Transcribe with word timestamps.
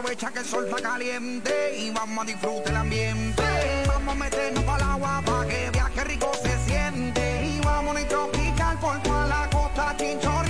aprovecha 0.00 0.30
que 0.30 0.38
el 0.38 0.44
sol 0.46 0.64
está 0.66 0.80
caliente 0.80 1.76
y 1.76 1.90
vamos 1.90 2.24
a 2.24 2.26
disfrutar 2.26 2.68
el 2.68 2.76
ambiente. 2.76 3.42
Vamos 3.86 4.14
a 4.14 4.18
meternos 4.18 4.64
para 4.64 4.84
el 4.84 4.90
agua 4.90 5.22
para 5.26 5.46
que 5.46 5.70
viaje 5.70 6.04
rico 6.04 6.32
se 6.42 6.58
siente. 6.64 7.46
Y 7.46 7.60
vamos 7.60 7.96
a 7.96 8.08
tropical 8.08 8.78
por 8.78 9.02
toda 9.02 9.26
la 9.26 9.50
costa 9.50 9.94
chinchorreal. 9.98 10.49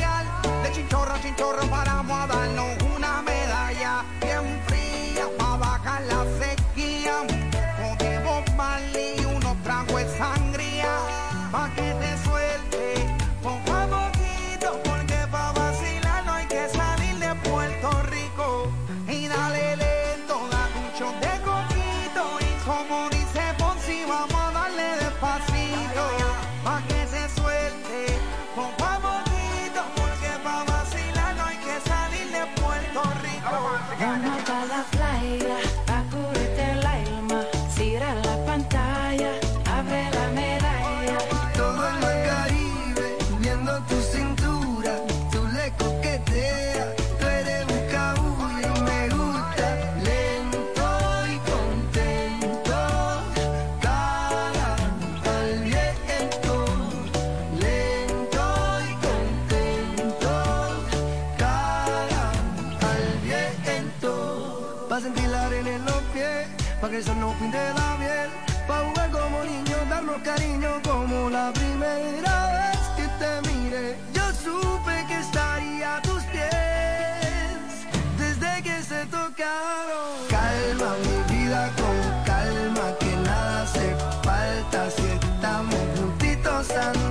Pinte 67.41 67.58
la 67.74 67.96
piel, 67.98 68.30
pa' 68.69 68.80
jugar 68.84 69.10
como 69.10 69.42
niños, 69.44 69.88
darnos 69.88 70.20
cariño 70.22 70.72
como 70.84 71.30
la 71.30 71.50
primera 71.52 72.34
vez 72.56 72.80
que 72.96 73.06
te 73.20 73.30
miré. 73.48 73.96
Yo 74.12 74.24
supe 74.44 74.94
que 75.08 75.16
estaría 75.27 75.96
a 75.96 76.02
tus 76.02 76.22
pies 76.24 77.70
desde 78.18 78.62
que 78.62 78.83
se 78.83 79.00
tocaron. 79.06 80.11
Calma 80.28 80.91
mi 81.05 81.34
vida 81.34 81.72
con 81.80 81.96
calma, 82.30 82.86
que 83.00 83.12
nada 83.28 83.62
hace 83.62 83.86
falta 84.22 84.91
si 84.96 85.06
estamos 85.18 85.80
juntitos 85.96 86.70
andando. 86.70 87.09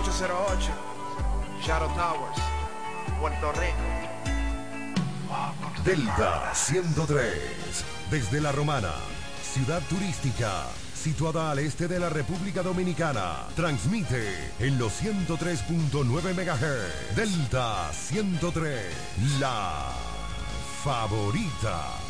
808 0.00 0.70
Shadow 1.62 1.88
Towers 1.88 2.38
Puerto 3.20 3.52
Rico 3.52 4.00
Delta 5.84 6.54
103. 6.54 7.84
Desde 8.10 8.40
La 8.40 8.50
Romana, 8.50 8.92
ciudad 9.42 9.82
turística, 9.88 10.64
situada 10.94 11.50
al 11.50 11.58
este 11.58 11.86
de 11.86 12.00
la 12.00 12.08
República 12.08 12.62
Dominicana. 12.62 13.46
Transmite 13.54 14.52
en 14.58 14.78
los 14.78 15.02
103.9 15.02 16.34
MHz. 16.34 17.16
Delta 17.16 17.92
103. 17.92 18.82
La 19.38 19.92
favorita. 20.82 22.09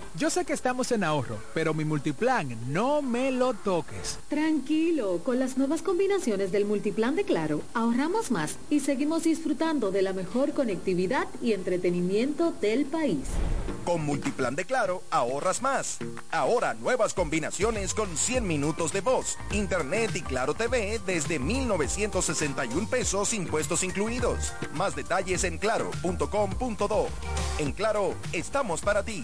yo 0.15 0.29
sé 0.29 0.45
que 0.45 0.53
estamos 0.53 0.91
en 0.91 1.03
ahorro, 1.03 1.37
pero 1.53 1.73
mi 1.73 1.85
multiplan 1.85 2.57
no 2.71 3.01
me 3.01 3.31
lo 3.31 3.53
toques. 3.53 4.19
Tranquilo, 4.27 5.21
con 5.23 5.39
las 5.39 5.57
nuevas 5.57 5.81
combinaciones 5.81 6.51
del 6.51 6.65
multiplan 6.65 7.15
de 7.15 7.23
Claro, 7.23 7.61
ahorramos 7.73 8.31
más 8.31 8.57
y 8.69 8.81
seguimos 8.81 9.23
disfrutando 9.23 9.91
de 9.91 10.01
la 10.01 10.13
mejor 10.13 10.53
conectividad 10.53 11.27
y 11.41 11.53
entretenimiento 11.53 12.51
del 12.61 12.85
país. 12.85 13.25
Con 13.85 14.05
Multiplan 14.05 14.55
de 14.55 14.65
Claro, 14.65 15.01
ahorras 15.09 15.61
más. 15.61 15.97
Ahora 16.29 16.73
nuevas 16.75 17.13
combinaciones 17.13 17.93
con 17.93 18.15
100 18.15 18.45
minutos 18.45 18.93
de 18.93 19.01
voz, 19.01 19.37
internet 19.51 20.11
y 20.13 20.21
Claro 20.21 20.53
TV 20.53 20.99
desde 21.05 21.39
1,961 21.39 22.87
pesos 22.89 23.33
impuestos 23.33 23.83
incluidos. 23.83 24.53
Más 24.73 24.95
detalles 24.95 25.43
en 25.45 25.57
claro.com.do. 25.57 27.07
En 27.57 27.71
Claro, 27.71 28.13
estamos 28.33 28.81
para 28.81 29.03
ti. 29.03 29.23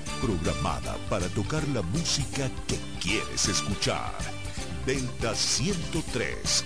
Programada 0.19 0.97
para 1.09 1.27
tocar 1.29 1.67
la 1.69 1.81
música 1.81 2.49
que 2.67 2.79
quieres 2.99 3.47
escuchar. 3.47 4.13
Delta 4.85 5.35
103. 5.35 6.63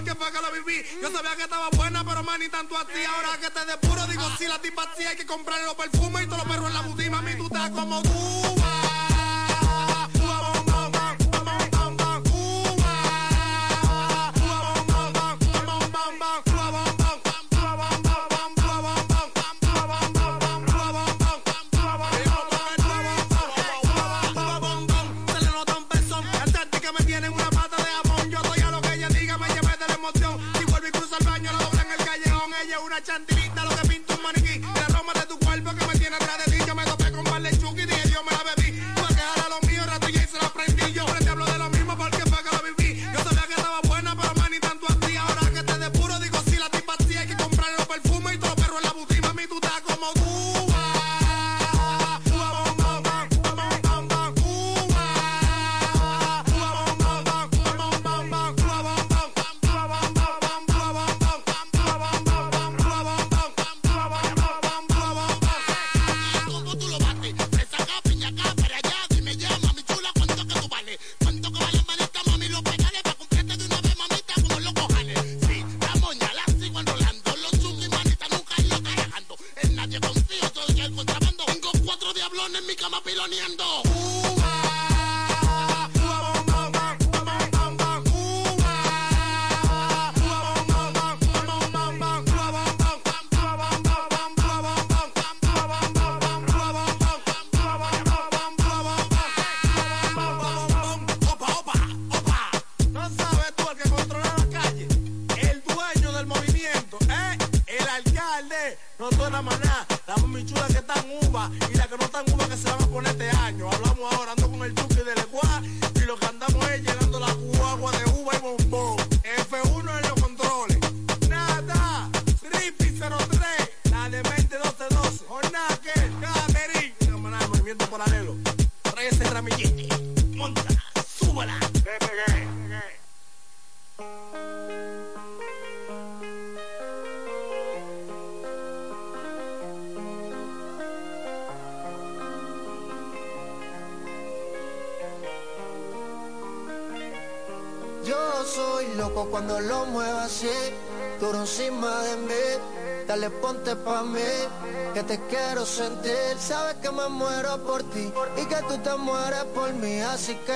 porque 0.00 0.14
fue 0.14 0.32
que 0.32 0.40
la 0.40 0.50
viví. 0.50 0.82
Yo 1.02 1.10
sabía 1.10 1.36
que 1.36 1.42
estaba 1.42 1.68
buena, 1.70 2.04
pero 2.04 2.22
man, 2.22 2.40
ni 2.40 2.48
tanto 2.48 2.76
así. 2.76 3.04
Ahora 3.04 3.38
que 3.40 3.50
te 3.50 3.64
depuro, 3.66 4.06
digo, 4.06 4.22
si 4.38 4.46
la 4.46 4.58
tipa 4.60 4.82
así, 4.84 5.04
hay 5.04 5.16
que 5.16 5.26
comprarle 5.26 5.66
los 5.66 5.74
perfumes 5.74 6.22
y 6.22 6.26
todos 6.26 6.38
los 6.38 6.48
perros 6.48 6.68
en 6.68 6.74
la 6.74 6.82
boutique. 6.82 7.10
Mami, 7.10 7.34
tú 7.36 7.44
estás 7.46 7.70
como 7.70 8.02
tú. 8.02 8.79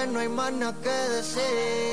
no 0.07 0.21
hay 0.21 0.29
más 0.29 0.53
nada 0.53 0.75
que 0.83 0.91
decir. 0.91 1.84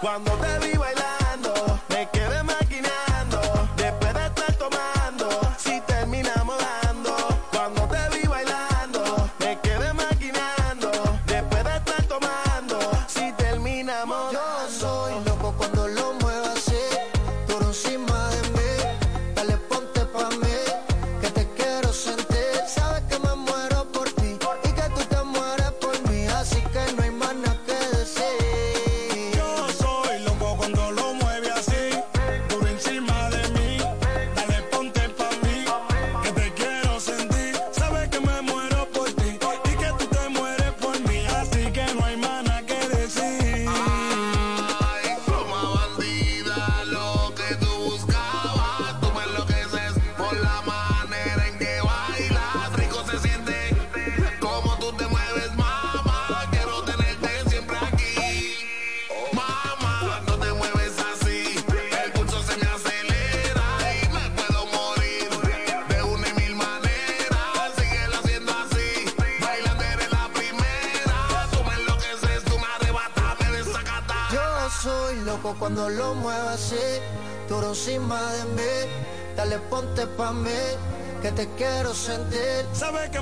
Cuando 0.00 0.30
te 0.32 0.66
vi 0.66 0.76
bailar. 0.76 1.15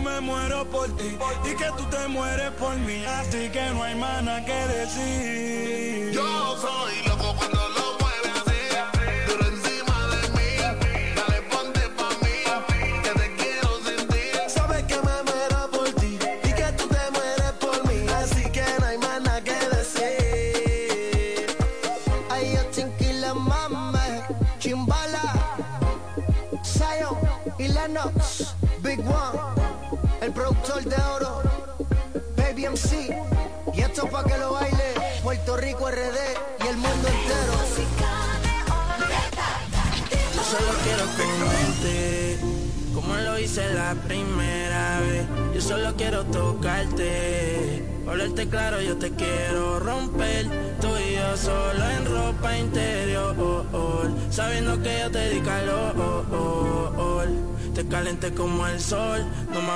me 0.05 0.21
muero 0.21 0.65
por 0.71 0.87
ti 0.97 1.17
y 1.45 1.57
que 1.57 1.69
tú 1.79 1.85
te 1.91 2.07
mueres 2.09 2.51
por 2.53 2.77
mí. 2.77 3.03
Así 3.07 3.49
que 3.49 3.71
no 3.71 3.83
hay 3.83 3.95
más 3.95 4.23
nada 4.23 4.45
que 4.45 4.53
decir. 4.53 5.34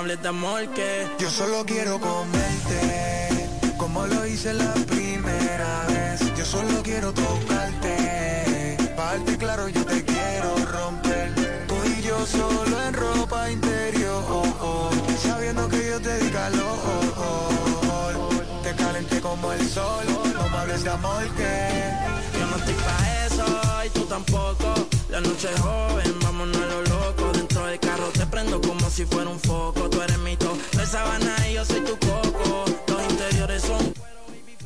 hables 0.08 0.22
de 0.22 0.28
amor 0.28 0.66
que 0.68 1.06
yo 1.18 1.28
solo 1.28 1.66
quiero 1.66 2.00
comerte, 2.00 3.28
como 3.76 4.06
lo 4.06 4.26
hice 4.26 4.54
la 4.54 4.72
primera 4.72 5.84
vez. 5.88 6.34
Yo 6.34 6.46
solo 6.46 6.82
quiero 6.82 7.12
tocarte, 7.12 8.78
parte 8.96 9.36
claro 9.36 9.68
yo 9.68 9.84
te 9.84 10.02
quiero 10.04 10.54
romper. 10.72 11.34
Tú 11.66 11.74
y 11.84 12.02
yo 12.02 12.24
solo 12.24 12.82
en 12.86 12.94
ropa 12.94 13.50
interior, 13.50 14.24
sabiendo 15.22 15.68
que 15.68 15.90
yo 15.90 16.00
te 16.00 16.18
di 16.24 16.30
calor. 16.30 16.78
Te 18.62 18.74
calenté 18.76 19.20
como 19.20 19.52
el 19.52 19.68
sol, 19.68 20.06
no 20.34 20.48
me 20.48 20.56
hables 20.56 20.84
de 20.84 20.90
amor 20.90 21.24
que 21.36 21.92
yo 22.38 22.46
no 22.46 22.56
estoy 22.56 22.74
pa' 22.74 23.26
eso 23.26 23.46
y 23.84 23.90
tú 23.90 24.04
tampoco. 24.06 24.74
La 25.10 25.20
noche 25.20 25.48
es 25.54 25.60
joven, 25.60 26.18
vámonos 26.22 26.56
a 26.56 26.66
lo 26.66 26.82
loco 26.82 27.17
como 28.46 28.88
si 28.88 29.04
fuera 29.04 29.28
un 29.28 29.40
foco. 29.40 29.90
Tú 29.90 30.00
eres 30.00 30.18
mi 30.18 30.36
top, 30.36 30.56
tres 30.70 30.90
sábanas 30.90 31.48
y 31.48 31.54
yo 31.54 31.64
soy 31.64 31.80
tu 31.80 31.98
coco. 31.98 32.64
Los 32.86 33.02
interiores 33.10 33.62
son 33.62 33.92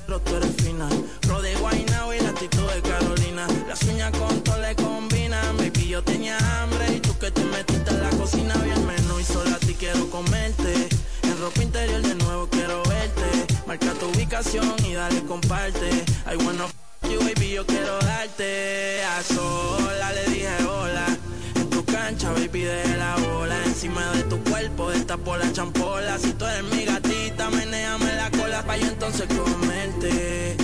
pero 0.06 0.20
tú 0.20 0.36
eres 0.36 0.54
fina. 0.62 0.88
Lo 1.28 1.40
de 1.40 1.54
Guaynabo 1.56 2.12
y 2.12 2.20
la 2.20 2.30
actitud 2.30 2.70
de 2.70 2.82
Carolina. 2.82 3.46
Las 3.66 3.82
uñas 3.84 4.10
con 4.12 4.40
todo 4.42 4.58
le 4.60 4.74
combinan. 4.74 5.56
Baby, 5.56 5.88
yo 5.88 6.04
tenía 6.04 6.36
hambre 6.60 6.96
y 6.96 7.00
tú 7.00 7.16
que 7.18 7.30
te 7.30 7.44
metiste 7.44 7.90
en 7.90 8.02
la 8.02 8.10
cocina. 8.10 8.54
Vi 8.56 8.70
el 8.70 8.80
menú 8.80 9.18
y 9.18 9.24
solo 9.24 9.54
a 9.54 9.58
ti 9.58 9.74
quiero 9.74 10.10
comerte. 10.10 10.88
En 11.22 11.40
ropa 11.40 11.62
interior 11.62 12.02
de 12.02 12.14
nuevo 12.16 12.48
quiero 12.48 12.82
verte. 12.82 13.46
Marca 13.66 13.92
tu 13.94 14.06
ubicación 14.08 14.74
y 14.84 14.92
dale 14.92 15.22
comparte. 15.24 16.04
Ay, 16.26 16.36
bueno, 16.36 16.68
you 17.08 17.20
baby, 17.20 17.52
yo 17.52 17.64
quiero 17.64 17.98
darte. 18.00 19.02
A 19.04 19.22
sola 19.22 20.12
le 20.12 20.31
cancha, 22.12 22.32
baby, 22.32 22.62
de 22.62 22.96
la 22.96 23.16
bola. 23.16 23.56
Encima 23.64 24.10
de 24.12 24.22
tu 24.24 24.38
cuerpo, 24.44 24.92
esta 24.92 25.16
por 25.16 25.38
la 25.38 25.52
champola. 25.52 26.18
Si 26.18 26.32
tú 26.32 26.44
eres 26.44 26.64
mi 26.64 26.84
gatita, 26.84 27.50
meneame 27.50 28.14
la 28.16 28.30
cola 28.30 28.62
pa 28.62 28.76
yo 28.76 28.86
entonces 28.88 29.26
comerte. 29.28 30.56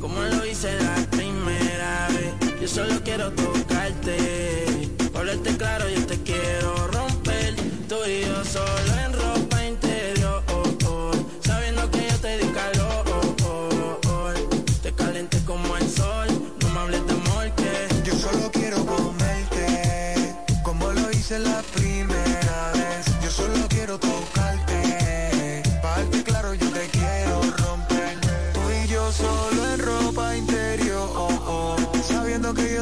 Como 0.00 0.22
lo 0.22 0.46
hice 0.46 0.74
la 0.80 0.94
primera 1.10 2.08
vez, 2.08 2.60
yo 2.60 2.68
solo 2.68 3.02
quiero 3.04 3.32
tocarte. 3.32 4.90
Hablarte 5.14 5.56
claro, 5.56 5.88
yo 5.88 6.06
te 6.06 6.18
quiero 6.22 6.88
romper, 6.88 7.54
tú 7.88 7.96
y 8.06 8.26
yo 8.26 8.44
solo. 8.44 8.93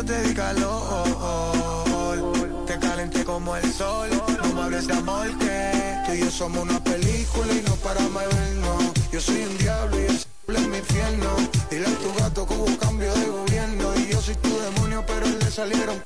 Yo 0.02 0.04
te 0.04 0.22
di 0.22 0.34
calor. 0.34 1.06
Te 2.66 2.78
calenté 2.78 3.24
como 3.24 3.56
el 3.56 3.72
sol, 3.72 4.08
no 4.42 4.54
me 4.54 4.62
hables 4.62 4.86
de 4.86 4.94
amor 4.94 5.28
que 5.38 6.02
tú 6.06 6.12
y 6.12 6.20
yo 6.20 6.30
somos 6.30 6.62
una 6.62 6.82
película 6.82 7.52
y 7.52 7.62
no 7.62 7.74
paramos 7.76 8.22
de 8.22 8.28
vernos. 8.28 8.84
Yo 9.12 9.20
soy 9.20 9.42
un 9.42 9.58
diablo 9.58 10.00
y 10.00 10.04
el 10.04 10.56
es 10.56 10.68
mi 10.68 10.78
infierno. 10.78 11.28
Dile 11.70 11.86
a 11.86 11.98
tu 11.98 12.14
gato 12.18 12.46
que 12.46 12.54
hubo 12.54 12.78
cambio 12.78 13.12
de 13.14 13.26
gobierno 13.26 13.94
y 13.96 14.12
yo 14.12 14.20
soy 14.20 14.34
tu 14.36 14.50
demonio, 14.58 15.04
pero 15.06 15.26
le 15.26 15.50
salieron. 15.50 16.02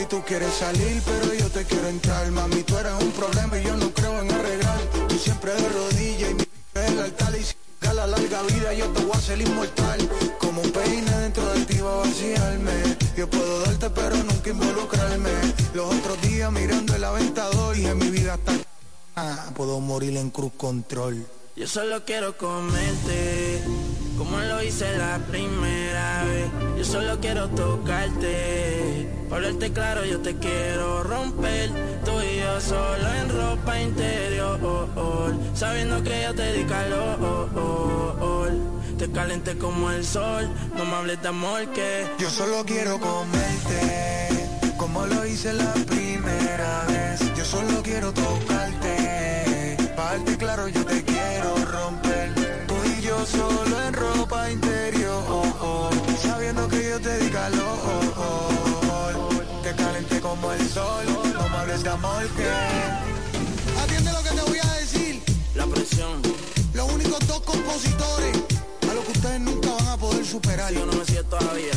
Y 0.00 0.06
tú 0.06 0.22
quieres 0.26 0.54
salir, 0.54 1.02
pero 1.04 1.34
yo 1.34 1.48
te 1.50 1.64
quiero 1.64 1.88
entrar. 1.88 2.30
Mami, 2.30 2.62
tú 2.62 2.76
eres 2.78 2.92
un 3.00 3.10
problema 3.12 3.58
y 3.58 3.64
yo 3.64 3.76
no 3.76 3.90
creo 3.90 4.20
en 4.20 4.32
arreglar. 4.32 4.78
Tú 5.08 5.18
siempre 5.18 5.52
de 5.54 5.68
rodillas 5.68 6.30
y 6.30 6.34
mi 6.34 6.42
es 6.74 6.90
el 6.90 6.98
altar. 7.00 7.34
Y 7.38 7.42
si 7.42 7.54
la 7.94 8.06
larga 8.06 8.42
vida, 8.42 8.72
yo 8.72 8.86
te 8.88 9.02
voy 9.02 9.12
a 9.12 9.18
hacer 9.18 9.40
inmortal. 9.40 10.08
Como 10.38 10.62
un 10.62 10.70
peine 10.70 11.10
de 11.10 11.26
ti 11.82 11.88
va 11.88 11.92
a 11.92 11.96
vaciarme. 11.96 12.96
Yo 13.16 13.28
puedo 13.28 13.60
darte, 13.60 13.90
pero 13.90 14.16
nunca 14.16 14.50
involucrarme. 14.50 15.30
Los 15.74 15.94
otros 15.94 16.20
días 16.22 16.50
mirando 16.52 16.94
el 16.94 17.04
aventador 17.04 17.76
en 17.76 17.98
mi 17.98 18.10
vida 18.10 18.34
está. 18.34 18.52
Ah, 19.16 19.50
puedo 19.54 19.80
morir 19.80 20.16
en 20.16 20.30
cruz 20.30 20.52
control. 20.56 21.26
Yo 21.54 21.66
solo 21.66 22.02
quiero 22.06 22.38
comerte, 22.38 23.62
como 24.16 24.38
lo 24.38 24.62
hice 24.62 24.96
la 24.96 25.18
primera 25.30 26.24
vez. 26.24 26.78
Yo 26.78 26.84
solo 26.84 27.20
quiero 27.20 27.48
tocarte, 27.50 29.06
para 29.28 29.42
verte 29.42 29.70
claro 29.70 30.04
yo 30.06 30.20
te 30.20 30.38
quiero 30.38 31.02
romper. 31.02 31.70
Tú 32.06 32.12
y 32.22 32.38
yo 32.38 32.60
solo 32.60 33.12
en 33.20 33.28
ropa 33.28 33.80
interior, 33.80 35.36
sabiendo 35.54 36.02
que 36.02 36.22
yo 36.22 36.34
te 36.34 36.52
di 36.54 36.64
calor. 36.64 37.82
Te 38.98 39.10
calenté 39.10 39.58
como 39.58 39.90
el 39.90 40.04
sol, 40.04 40.48
no 40.76 40.84
me 40.84 40.94
hables 40.94 41.20
de 41.22 41.28
amor 41.28 41.66
que 41.72 42.06
Yo 42.18 42.30
solo 42.30 42.64
quiero 42.64 43.00
comerte, 43.00 44.48
como 44.76 45.06
lo 45.06 45.26
hice 45.26 45.52
la 45.52 45.72
primera 45.72 46.84
vez. 46.86 47.20
Yo 47.36 47.44
solo 47.44 47.82
quiero 47.82 48.12
tocarte, 48.12 49.76
pa' 49.96 50.16
darte 50.16 50.36
claro 50.36 50.68
yo 50.68 50.84
te 50.84 51.02
quiero 51.02 51.56
romper. 51.64 52.32
Tú 52.68 52.74
y 52.96 53.02
yo 53.02 53.26
solo 53.26 53.82
en 53.86 53.92
ropa 53.94 54.50
interior, 54.50 55.50
sabiendo 56.20 56.68
que 56.68 56.90
yo 56.90 57.00
te 57.00 57.18
di 57.18 57.30
calor. 57.30 57.62
Te 59.62 59.74
calenté 59.74 60.20
como 60.20 60.52
el 60.52 60.68
sol, 60.68 61.04
no 61.34 61.48
me 61.48 61.56
hables 61.56 61.82
de 61.82 61.90
amor 61.90 62.26
que... 62.36 62.48
Atiende 63.82 64.12
lo 64.12 64.22
que 64.22 64.30
te 64.30 64.42
voy 64.42 64.58
a 64.62 64.72
decir. 64.74 65.22
la 65.54 65.66
presión. 65.66 66.22
Los 66.74 66.90
únicos 66.92 67.18
dos 67.26 67.40
compositores 67.40 68.51
ustedes 69.22 69.40
nunca 69.40 69.70
van 69.70 69.88
a 69.88 69.96
poder 69.96 70.26
superar. 70.26 70.72
Yo 70.74 70.84
no 70.84 70.92
me 70.92 71.04
siento 71.04 71.36
todavía. 71.36 71.72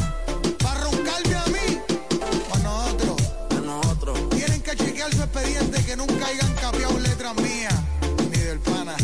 Para 0.64 0.80
roncarme 0.82 1.36
a 1.36 1.46
mí 1.48 1.80
a 2.52 2.58
nosotros. 2.60 3.18
A 3.52 3.62
nosotros. 3.62 4.30
Tienen 4.32 4.62
que 4.64 4.76
chequear 4.76 5.14
su 5.14 5.22
expediente 5.22 5.86
que 5.86 5.96
nunca 5.96 6.26
hayan 6.26 6.52
cambiado 6.56 7.00
letras 7.00 7.36
mías 7.36 7.76
ni 8.32 8.38
del 8.38 8.60
pana. 8.60 8.96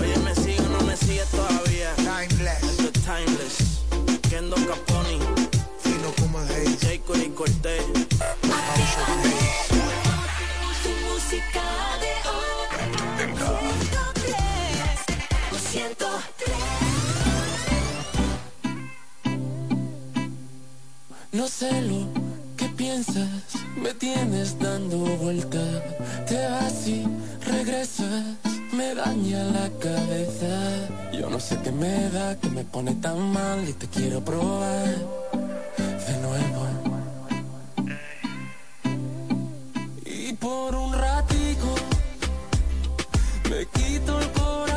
Oye, 0.00 0.16
¿me 0.24 0.34
sigue 0.34 0.60
o 0.60 0.68
no 0.68 0.80
me 0.80 0.96
sigue 0.96 1.24
todavía? 1.30 1.94
Timeless. 1.96 2.62
Esto 2.62 2.90
es 2.94 3.02
timeless. 3.04 4.20
Kendo 4.30 4.56
Caponi. 4.56 5.18
Fino 5.82 6.10
como 6.20 6.40
el. 6.40 6.78
Jacob 6.78 7.16
y 7.16 7.28
Cortés. 7.30 7.99
No 21.32 21.46
sé 21.46 21.80
lo 21.82 22.08
que 22.56 22.68
piensas, 22.70 23.28
me 23.80 23.94
tienes 23.94 24.58
dando 24.58 24.96
vuelta. 24.96 25.62
Te 26.26 26.44
vas 26.48 26.88
y 26.88 27.06
regresas, 27.46 28.24
me 28.72 28.96
daña 28.96 29.44
la 29.44 29.70
cabeza. 29.78 30.50
Yo 31.12 31.30
no 31.30 31.38
sé 31.38 31.56
qué 31.62 31.70
me 31.70 32.10
da, 32.10 32.36
que 32.36 32.48
me 32.50 32.64
pone 32.64 32.96
tan 32.96 33.32
mal 33.32 33.68
y 33.68 33.72
te 33.74 33.86
quiero 33.86 34.24
probar 34.24 34.88
de 36.08 36.18
nuevo. 36.20 36.66
Y 40.04 40.32
por 40.32 40.74
un 40.74 40.92
ratico 40.94 41.74
me 43.48 43.66
quito 43.66 44.18
el 44.18 44.32
corazón 44.32 44.69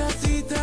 que 0.00 0.06
a 0.06 0.08
ti 0.08 0.59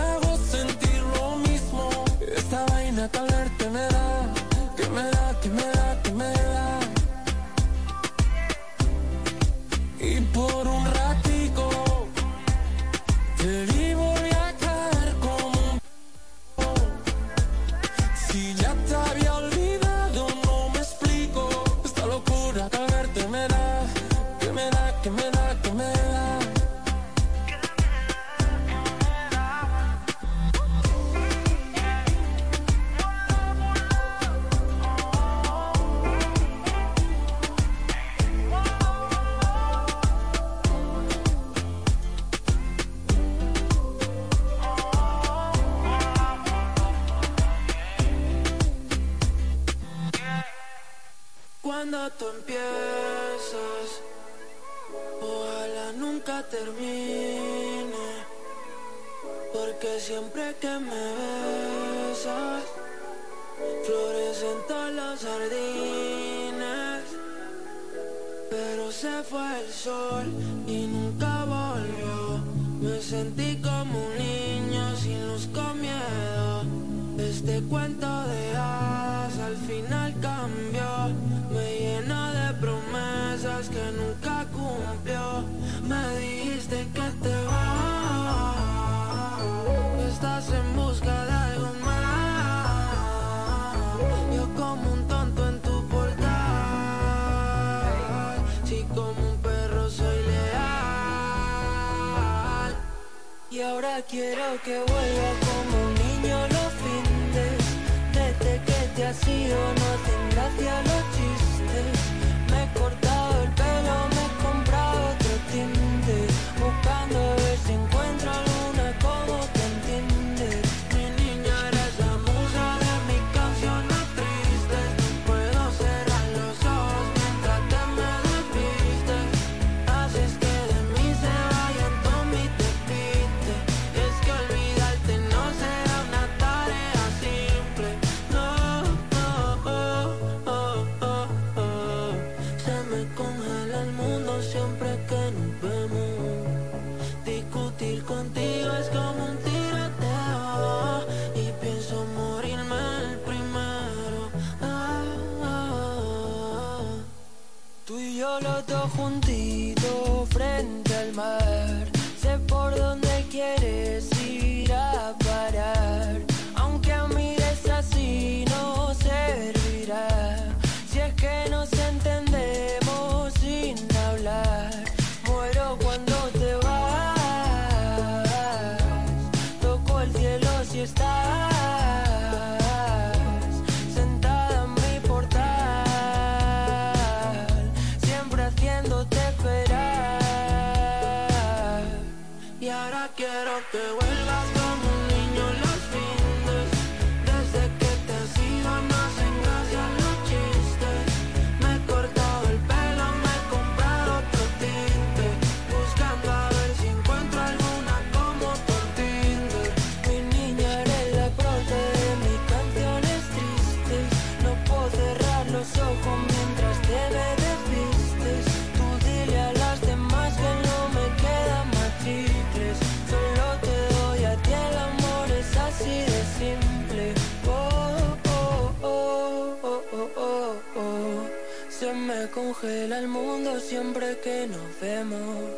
siempre 233.68 234.20
que 234.20 234.48
nos 234.48 234.80
vemos. 234.82 235.50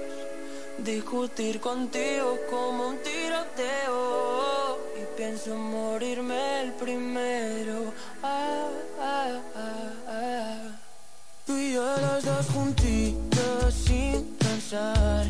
Discutir 0.80 1.60
contigo 1.60 2.38
como 2.50 2.90
un 2.90 2.98
tiroteo. 3.04 4.78
Y 5.00 5.18
pienso 5.18 5.56
morirme 5.56 6.62
el 6.62 6.72
primero. 6.74 7.94
Ah, 8.24 8.68
ah, 9.00 9.42
ah, 9.56 9.94
ah. 10.08 10.62
Tú 11.46 11.58
y 11.58 11.74
los 11.74 12.24
dos 12.24 12.46
juntitos 12.54 13.74
sin 13.74 14.24
pensar. 14.38 15.26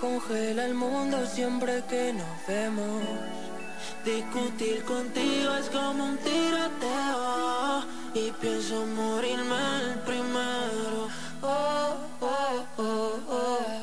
congela 0.00 0.64
el 0.64 0.74
mundo 0.74 1.26
siempre 1.26 1.82
que 1.88 2.12
nos 2.14 2.46
vemos. 2.48 3.02
Discutir 4.04 4.82
contigo 4.84 5.54
es 5.56 5.68
como 5.68 6.04
un 6.04 6.16
tiroteo 6.18 7.84
y 8.14 8.30
pienso 8.40 8.86
morirme 8.86 9.56
el 9.82 9.98
primero. 10.00 11.08
Oh, 11.42 11.96
oh, 12.20 12.64
oh, 12.78 13.79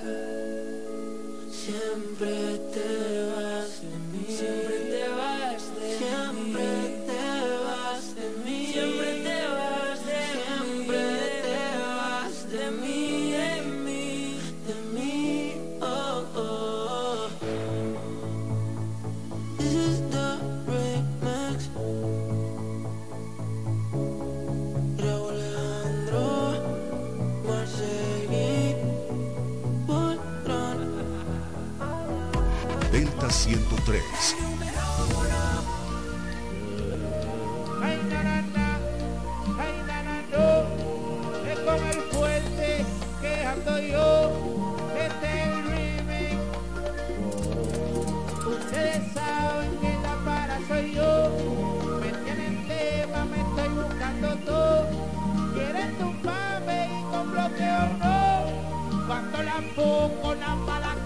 champú 59.47 60.11
con 60.21 60.39
la 60.41 60.96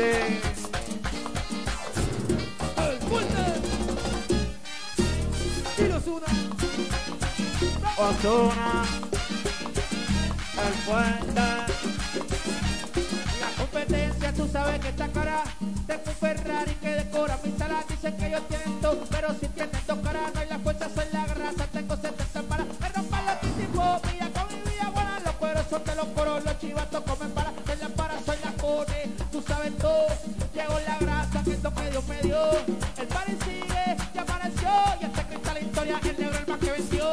El 0.00 0.06
puente. 3.06 3.44
Y. 5.76 5.82
Ozuna. 8.00 8.84
El 10.56 10.72
puente. 10.86 11.42
La 13.40 13.48
competencia, 13.58 14.32
tú 14.32 14.48
sabes 14.50 14.80
que 14.80 14.88
está 14.88 15.08
cara. 15.08 15.44
Tengo 15.86 16.02
un 16.06 16.14
Ferrari 16.14 16.74
que 16.76 16.88
decora 16.88 17.38
mi 17.44 17.52
sala. 17.58 17.84
Dicen 17.86 18.16
que 18.16 18.26
ellos 18.28 18.48
tienen 18.48 18.80
pero 19.10 19.28
si 19.38 19.48
tienen 19.48 19.70
dos 19.86 19.98
caras, 19.98 20.32
no 20.32 20.40
hay 20.40 20.48
la 20.48 20.58
fuerza, 20.60 20.88
soy 20.94 21.04
la 21.12 21.26
grasa. 21.26 21.66
Tengo 21.66 21.96
70 21.96 22.42
para 22.48 22.64
me 22.64 22.88
rompan 22.88 23.26
los 23.26 23.40
tipos. 23.40 24.00
Mira 24.10 24.30
con 24.30 24.48
mi 24.48 24.62
vida 24.62 24.90
buena, 24.94 25.20
los 25.20 25.34
cueros 25.34 25.66
son 25.68 25.84
de 25.84 25.94
los 25.94 26.06
coros, 26.06 26.42
los 26.42 26.58
chivatos 26.58 27.04
comen 27.04 27.30
para. 27.32 27.52
Soy 27.66 27.76
la 27.76 27.88
para, 27.90 28.18
soy 28.24 28.38
la 28.42 28.52
cone. 28.62 29.09
Todo. 29.60 30.06
Llegó 30.54 30.80
la 30.86 30.98
grasa 30.98 31.42
que 31.44 31.52
esto 31.52 31.70
medio 31.72 32.02
me 32.08 32.20
dio. 32.22 32.50
El 32.96 33.06
party 33.06 33.32
sigue, 33.44 33.96
ya 34.14 34.22
amaneció. 34.22 34.70
Y 34.96 34.98
que 35.28 35.34
está 35.34 35.52
la 35.52 35.60
historia, 35.60 36.00
el 36.02 36.18
negro 36.18 36.38
el 36.38 36.46
más 36.46 36.58
que 36.58 36.70
venció. 36.70 37.04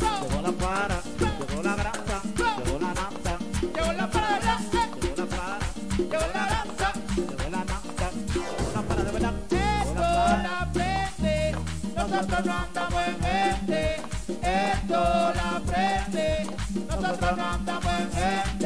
Llegó 0.00 0.42
la 0.42 0.52
para, 0.52 1.02
llegó 1.18 1.62
la 1.62 1.74
grasa, 1.74 2.22
llegó 2.36 2.78
la 2.78 2.94
nata. 2.94 3.38
Llegó 3.60 3.92
la 3.92 4.10
para, 4.10 4.38
llegó 4.70 5.16
la 5.16 5.26
para, 5.26 5.58
llegó 5.98 6.26
la 6.32 6.46
grasa, 6.46 6.92
llegó 7.16 7.50
la 7.50 7.64
nata. 7.64 8.10
Llegó 8.32 8.72
la 8.74 8.82
para 8.82 9.02
de 9.04 9.10
verdad. 9.10 9.34
Esto 9.50 10.00
la 10.00 10.60
aprende, 10.60 11.56
nosotros 11.96 12.46
no 12.46 12.52
andamos 12.52 13.02
en 13.08 13.20
gente. 13.22 14.02
Esto 14.40 15.32
la 15.34 15.56
aprende, 15.56 16.46
nosotros 16.88 17.36
no 17.36 17.44
andamos 17.44 17.92
en 17.92 18.12
gente. 18.12 18.59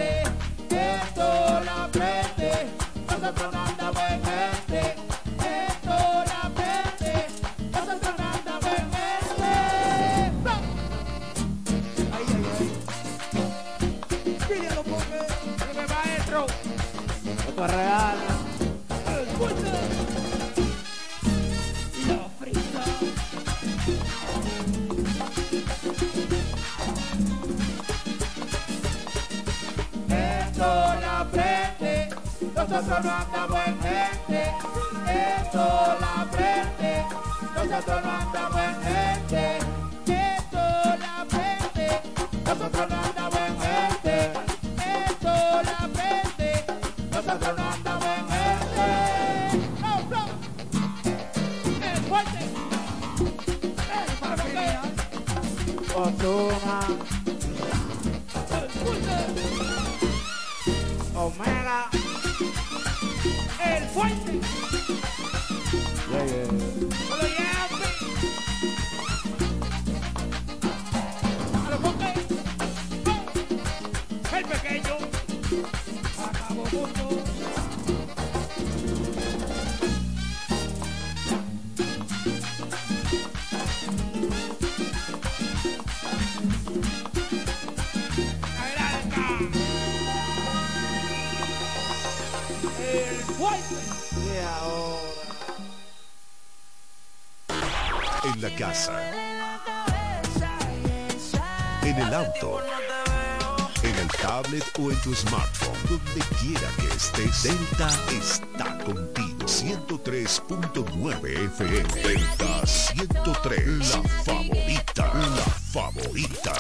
Tu 105.05 105.15
smartphone. 105.15 105.79
Donde 105.89 106.21
quiera 106.41 106.69
que 106.81 106.89
estés. 106.97 107.43
Delta 107.43 107.89
está 108.11 108.79
contigo. 108.85 109.45
103.9 109.45 111.45
FM. 111.53 112.03
Delta 112.03 112.67
103. 112.67 113.79
La 113.79 114.03
favorita. 114.25 115.13
La 115.15 115.45
favorita. 115.73 116.55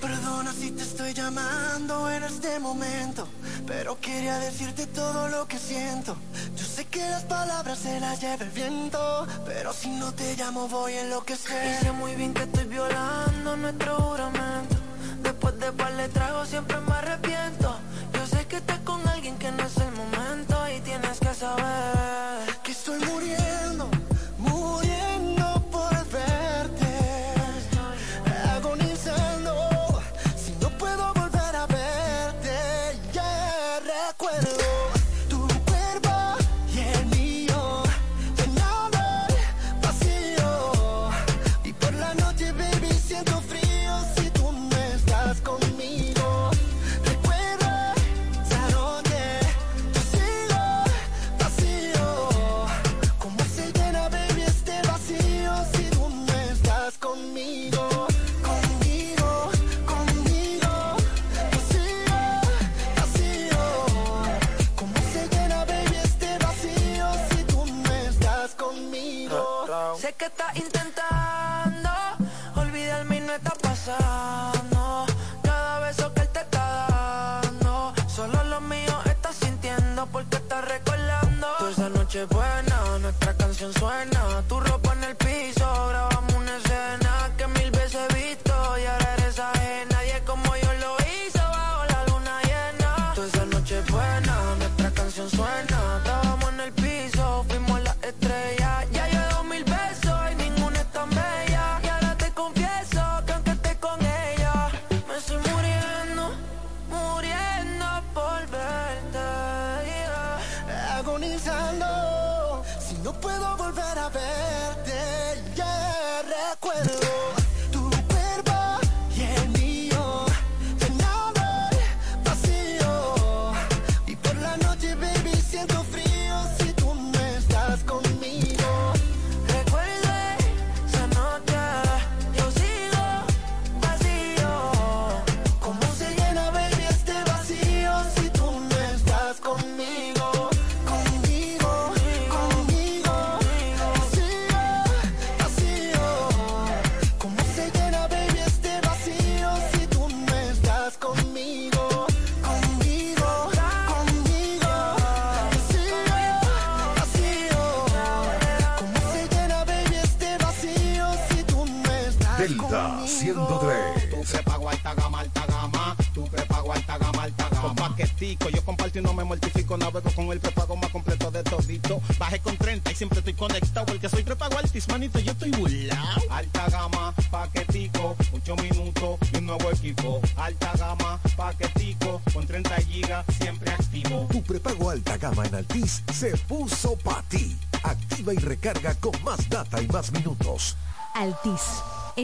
Perdona 0.00 0.52
si 0.52 0.72
te 0.72 0.82
estoy 0.82 1.12
llamando 1.12 2.10
en 2.10 2.24
este 2.24 2.58
momento, 2.60 3.28
pero 3.66 4.00
quería 4.00 4.38
decirte 4.38 4.86
todo 4.86 5.28
lo 5.28 5.46
que 5.46 5.58
siento. 5.58 6.16
Yo 6.56 6.64
sé 6.64 6.86
que 6.86 7.00
las 7.00 7.24
palabras 7.24 7.78
se 7.78 8.00
las 8.00 8.20
lleva 8.20 8.44
el 8.44 8.50
viento, 8.50 9.26
pero 9.44 9.72
si 9.72 9.90
no 9.90 10.12
te 10.12 10.36
llamo 10.36 10.68
voy 10.68 10.94
a 10.94 11.02
enloquecer. 11.02 11.80
Y 11.80 11.84
sé 11.84 11.92
muy 11.92 12.14
bien 12.14 12.34
que 12.34 12.42
estoy 12.42 12.64
violando 12.64 13.56
nuestro 13.56 13.96
juramento. 13.96 14.47
Par 15.76 15.94
de 15.94 16.08
tragos 16.08 16.48
siempre 16.48 16.87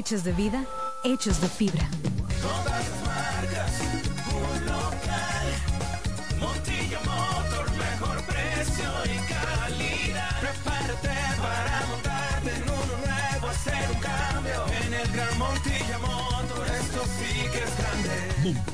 hechos 0.05 0.23
de 0.23 0.33
vida, 0.33 0.63
hechos 1.03 1.41
de 1.41 1.49
fibra. 1.49 1.89
Todas 2.43 2.85
marcas, 3.07 3.73
un 4.35 4.67
local. 4.67 5.47
Montilla 6.39 7.01
Motor, 7.01 7.71
mejor 7.71 8.23
precio 8.27 8.91
y 9.07 9.17
calidad. 9.33 10.41
Prepárate 10.43 11.09
para 11.41 11.87
montarte 11.89 12.51
en 12.55 12.63
uno 12.65 12.95
nuevo, 13.03 13.49
hacer 13.49 13.91
un 13.95 14.01
cambio. 14.01 14.67
En 14.85 14.93
el 14.93 15.09
Gran 15.11 15.39
Montilla 15.39 15.99
Motor, 15.99 16.67
esto 16.67 17.03
sí 17.19 17.49
que 17.51 17.65
es 17.65 17.79
grande. 17.79 18.74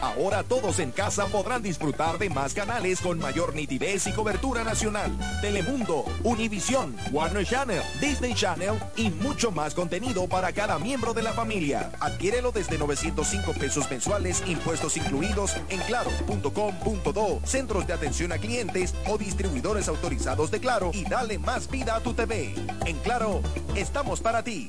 Ahora 0.00 0.44
todos 0.44 0.78
en 0.78 0.92
casa 0.92 1.26
podrán 1.26 1.62
disfrutar 1.62 2.18
de 2.18 2.30
más 2.30 2.54
canales 2.54 3.00
con 3.00 3.18
mayor 3.18 3.56
nitidez 3.56 4.06
y 4.06 4.12
cobertura 4.12 4.62
nacional. 4.62 5.10
Telemundo, 5.40 6.04
Univisión, 6.22 6.94
Warner 7.10 7.44
Channel, 7.44 7.82
Disney 8.00 8.34
Channel 8.34 8.78
y 8.96 9.10
mucho 9.10 9.50
más 9.50 9.74
contenido 9.74 10.28
para 10.28 10.52
cada 10.52 10.78
miembro 10.78 11.14
de 11.14 11.22
la 11.22 11.32
familia. 11.32 11.90
Adquiérelo 11.98 12.52
desde 12.52 12.78
905 12.92 13.54
pesos 13.54 13.90
mensuales, 13.90 14.42
impuestos 14.46 14.96
incluidos 14.96 15.56
en 15.70 15.80
claro.com.do, 15.80 17.40
centros 17.44 17.86
de 17.86 17.92
atención 17.94 18.32
a 18.32 18.38
clientes 18.38 18.94
o 19.06 19.16
distribuidores 19.16 19.88
autorizados 19.88 20.50
de 20.50 20.60
Claro 20.60 20.90
y 20.92 21.04
dale 21.04 21.38
más 21.38 21.70
vida 21.70 21.96
a 21.96 22.00
tu 22.00 22.12
TV. 22.12 22.54
En 22.84 22.98
Claro, 22.98 23.40
estamos 23.74 24.20
para 24.20 24.42
ti. 24.42 24.68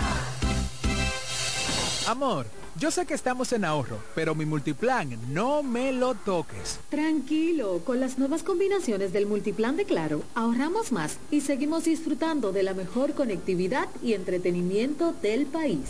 Amor, 2.07 2.47
yo 2.78 2.91
sé 2.91 3.05
que 3.05 3.13
estamos 3.13 3.53
en 3.53 3.63
ahorro, 3.63 3.99
pero 4.15 4.36
mi 4.36 4.45
multiplan 4.45 5.17
no 5.34 5.63
me 5.63 5.93
lo 5.93 6.13
toques. 6.13 6.80
Tranquilo, 6.89 7.82
con 7.86 8.01
las 8.01 8.17
nuevas 8.17 8.43
combinaciones 8.43 9.13
del 9.13 9.28
multiplan 9.28 9.78
de 9.78 9.86
Claro, 9.86 10.23
ahorramos 10.36 10.91
más 10.91 11.17
y 11.32 11.41
seguimos 11.41 11.86
disfrutando 11.86 12.51
de 12.51 12.63
la 12.63 12.73
mejor 12.73 13.13
conectividad 13.13 13.88
y 14.03 14.13
entretenimiento 14.13 15.13
del 15.21 15.45
país. 15.45 15.88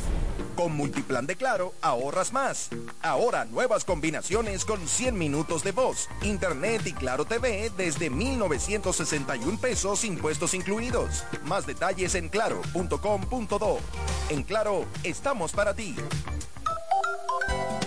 Con 0.55 0.77
Multiplan 0.77 1.25
de 1.25 1.36
Claro, 1.36 1.73
ahorras 1.81 2.31
más. 2.31 2.69
Ahora 3.01 3.45
nuevas 3.45 3.83
combinaciones 3.83 4.63
con 4.63 4.88
100 4.88 5.17
minutos 5.17 5.63
de 5.63 5.71
voz, 5.71 6.07
internet 6.21 6.83
y 6.86 6.93
Claro 6.93 7.25
TV 7.25 7.71
desde 7.75 8.09
1,961 8.09 9.59
pesos 9.59 10.05
impuestos 10.05 10.53
incluidos. 10.53 11.23
Más 11.45 11.65
detalles 11.65 12.15
en 12.15 12.29
claro.com.do. 12.29 13.79
En 14.29 14.43
Claro, 14.43 14.86
estamos 15.03 15.51
para 15.51 15.73
ti. 15.73 15.95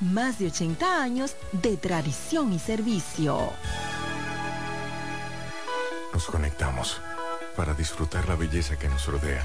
más 0.00 0.38
de 0.38 0.46
80 0.46 1.02
años 1.02 1.36
de 1.52 1.76
tradición 1.76 2.52
y 2.52 2.58
servicio. 2.58 3.38
Nos 6.12 6.26
conectamos 6.26 7.00
para 7.56 7.74
disfrutar 7.74 8.28
la 8.28 8.36
belleza 8.36 8.78
que 8.78 8.88
nos 8.88 9.06
rodea 9.06 9.44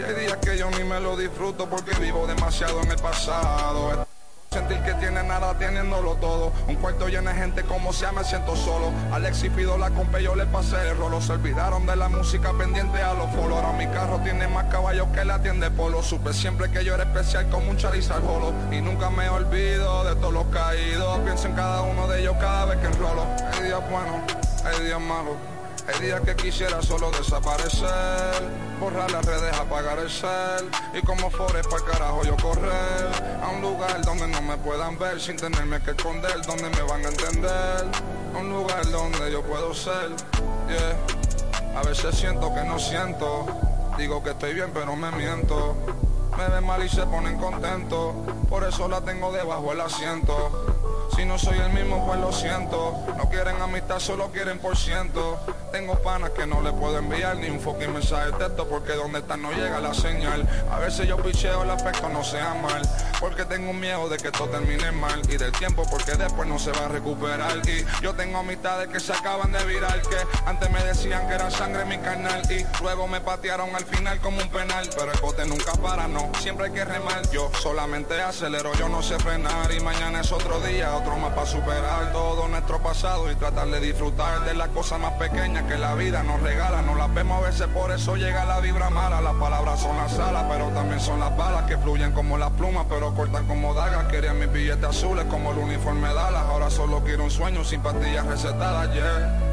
Y 0.00 0.02
hay 0.02 0.14
días 0.14 0.38
que 0.38 0.56
yo 0.56 0.70
ni 0.70 0.82
me 0.82 0.98
lo 0.98 1.14
disfruto 1.14 1.68
porque 1.68 1.94
vivo 2.00 2.26
demasiado 2.26 2.80
en 2.82 2.90
el 2.90 2.96
pasado. 2.96 4.06
Sentir 4.50 4.78
que 4.82 4.94
tiene 4.94 5.22
nada 5.22 5.56
teniéndolo 5.58 6.14
todo. 6.14 6.52
Un 6.68 6.76
cuarto 6.76 7.06
lleno 7.08 7.28
de 7.28 7.36
gente 7.36 7.62
como 7.64 7.92
sea 7.92 8.10
me 8.10 8.24
siento 8.24 8.56
solo. 8.56 8.92
Alex 9.12 9.44
y 9.44 9.50
pido 9.50 9.76
la 9.76 9.90
compa 9.90 10.18
yo 10.18 10.34
le 10.34 10.46
pasé 10.46 10.88
el 10.88 10.96
rolo. 10.96 11.20
Se 11.20 11.32
olvidaron 11.32 11.84
de 11.84 11.96
la 11.96 12.08
música 12.08 12.50
pendiente 12.54 13.02
a 13.02 13.12
los 13.12 13.30
folos. 13.32 13.58
Ahora 13.58 13.72
mi 13.76 13.86
carro 13.88 14.18
tiene 14.20 14.48
más 14.48 14.64
caballos 14.72 15.08
que 15.08 15.22
la 15.22 15.42
tienda 15.42 15.68
polo. 15.68 16.02
Supe 16.02 16.32
siempre 16.32 16.70
que 16.70 16.82
yo 16.82 16.94
era 16.94 17.04
especial 17.04 17.50
como 17.50 17.70
un 17.70 17.76
Charizard 17.76 18.24
Holo. 18.24 18.54
Y 18.72 18.80
nunca 18.80 19.10
me 19.10 19.28
olvido 19.28 20.04
de 20.04 20.16
todos 20.16 20.32
los 20.32 20.46
caídos. 20.46 21.18
Pienso 21.24 21.46
en 21.46 21.54
cada 21.54 21.82
uno 21.82 22.08
de 22.08 22.22
ellos 22.22 22.36
cada 22.40 22.64
vez 22.64 22.78
que 22.78 22.86
enrolo. 22.86 23.26
Hay 23.52 23.64
días 23.64 23.90
buenos, 23.90 24.34
hay 24.64 24.82
días 24.82 25.00
malos. 25.00 25.59
Hay 25.92 26.06
días 26.06 26.20
que 26.20 26.36
quisiera 26.36 26.80
solo 26.82 27.10
desaparecer, 27.10 27.88
borrar 28.78 29.10
las 29.10 29.24
redes, 29.24 29.52
apagar 29.58 29.98
el 29.98 30.08
cel 30.08 30.70
y 30.94 31.04
como 31.04 31.30
Forest 31.30 31.68
para 31.68 31.84
carajo 31.84 32.22
yo 32.22 32.36
correr 32.36 33.08
a 33.42 33.48
un 33.48 33.60
lugar 33.60 34.00
donde 34.04 34.28
no 34.28 34.40
me 34.42 34.56
puedan 34.58 34.96
ver 34.98 35.20
sin 35.20 35.36
tenerme 35.36 35.80
que 35.82 35.90
esconder, 35.90 36.42
donde 36.46 36.70
me 36.70 36.82
van 36.82 37.04
a 37.04 37.08
entender, 37.08 37.86
a 38.34 38.38
un 38.38 38.50
lugar 38.50 38.88
donde 38.90 39.32
yo 39.32 39.42
puedo 39.42 39.74
ser, 39.74 40.10
yeah. 40.68 41.78
A 41.78 41.82
veces 41.82 42.14
siento 42.14 42.54
que 42.54 42.62
no 42.62 42.78
siento, 42.78 43.46
digo 43.98 44.22
que 44.22 44.30
estoy 44.30 44.54
bien 44.54 44.70
pero 44.72 44.94
me 44.94 45.10
miento. 45.12 45.76
Me 46.38 46.48
ven 46.48 46.64
mal 46.64 46.84
y 46.84 46.88
se 46.88 47.04
ponen 47.06 47.36
contentos, 47.36 48.14
por 48.48 48.62
eso 48.62 48.88
la 48.88 49.00
tengo 49.00 49.32
debajo 49.32 49.70
del 49.70 49.80
asiento. 49.80 50.79
Si 51.16 51.24
no 51.24 51.38
soy 51.38 51.58
el 51.58 51.70
mismo, 51.70 52.06
pues 52.06 52.20
lo 52.20 52.32
siento. 52.32 53.04
No 53.16 53.28
quieren 53.28 53.60
amistad, 53.60 53.98
solo 53.98 54.30
quieren 54.30 54.58
por 54.58 54.76
ciento. 54.76 55.38
Tengo 55.72 55.94
panas 56.02 56.30
que 56.30 56.46
no 56.46 56.60
le 56.62 56.72
puedo 56.72 56.98
enviar 56.98 57.36
ni 57.36 57.48
un 57.48 57.60
fucking 57.60 57.92
mensaje 57.92 58.26
de 58.26 58.32
texto 58.32 58.68
porque 58.68 58.92
donde 58.92 59.20
están 59.20 59.42
no 59.42 59.52
llega 59.52 59.80
la 59.80 59.94
señal. 59.94 60.48
A 60.70 60.78
veces 60.78 61.06
yo 61.06 61.16
picheo 61.16 61.62
el 61.62 61.70
aspecto 61.70 62.08
no 62.08 62.24
sea 62.24 62.54
mal. 62.54 62.82
Porque 63.20 63.44
tengo 63.44 63.72
miedo 63.72 64.08
de 64.08 64.16
que 64.16 64.28
esto 64.28 64.48
termine 64.48 64.92
mal. 64.92 65.20
Y 65.28 65.36
del 65.36 65.52
tiempo 65.52 65.84
porque 65.90 66.12
después 66.12 66.48
no 66.48 66.58
se 66.58 66.72
va 66.72 66.86
a 66.86 66.88
recuperar. 66.88 67.58
Y 67.68 67.84
yo 68.02 68.14
tengo 68.14 68.38
amistades 68.38 68.88
que 68.88 69.00
se 69.00 69.12
acaban 69.12 69.52
de 69.52 69.64
virar. 69.64 70.00
Que 70.02 70.16
antes 70.46 70.70
me 70.70 70.82
decían 70.84 71.28
que 71.28 71.34
era 71.34 71.50
sangre 71.50 71.84
mi 71.84 71.98
carnal. 71.98 72.42
Y 72.50 72.64
luego 72.82 73.06
me 73.06 73.20
patearon 73.20 73.74
al 73.74 73.84
final 73.84 74.18
como 74.20 74.40
un 74.40 74.48
penal. 74.48 74.88
Pero 74.96 75.12
el 75.12 75.20
bote 75.20 75.44
nunca 75.46 75.72
para, 75.74 76.08
no. 76.08 76.30
Siempre 76.40 76.66
hay 76.66 76.72
que 76.72 76.84
remar. 76.84 77.28
Yo 77.30 77.50
solamente 77.60 78.20
acelero, 78.20 78.72
yo 78.74 78.88
no 78.88 79.02
sé 79.02 79.18
frenar. 79.18 79.72
Y 79.72 79.80
mañana 79.80 80.20
es 80.20 80.32
otro 80.32 80.60
día, 80.60 80.94
otro 81.00 81.14
para 81.30 81.46
superar 81.46 82.12
todo 82.12 82.48
nuestro 82.48 82.82
pasado 82.82 83.30
y 83.30 83.34
tratar 83.36 83.68
de 83.68 83.80
disfrutar 83.80 84.44
de 84.44 84.54
las 84.54 84.68
cosas 84.68 84.98
más 85.00 85.12
pequeñas 85.14 85.64
que 85.64 85.78
la 85.78 85.94
vida 85.94 86.22
nos 86.22 86.40
regala. 86.42 86.82
No 86.82 86.94
las 86.94 87.12
vemos 87.14 87.42
a 87.42 87.46
veces, 87.46 87.66
por 87.68 87.90
eso 87.90 88.16
llega 88.16 88.44
la 88.44 88.60
vibra 88.60 88.90
mala. 88.90 89.20
Las 89.20 89.34
palabras 89.34 89.80
son 89.80 89.96
las 89.96 90.18
alas, 90.18 90.44
pero 90.50 90.68
también 90.68 91.00
son 91.00 91.20
las 91.20 91.36
balas 91.36 91.64
que 91.64 91.78
fluyen 91.78 92.12
como 92.12 92.36
las 92.38 92.50
plumas, 92.50 92.86
pero 92.88 93.14
cortan 93.14 93.46
como 93.46 93.74
dagas. 93.74 94.06
Quería 94.08 94.34
mis 94.34 94.52
billetes 94.52 94.84
azules 94.84 95.24
como 95.26 95.52
el 95.52 95.58
uniforme 95.58 96.12
Dallas. 96.12 96.44
Ahora 96.48 96.70
solo 96.70 97.02
quiero 97.04 97.24
un 97.24 97.30
sueño 97.30 97.64
sin 97.64 97.80
pastillas 97.80 98.26
recetadas, 98.26 98.92
yeah. 98.92 99.50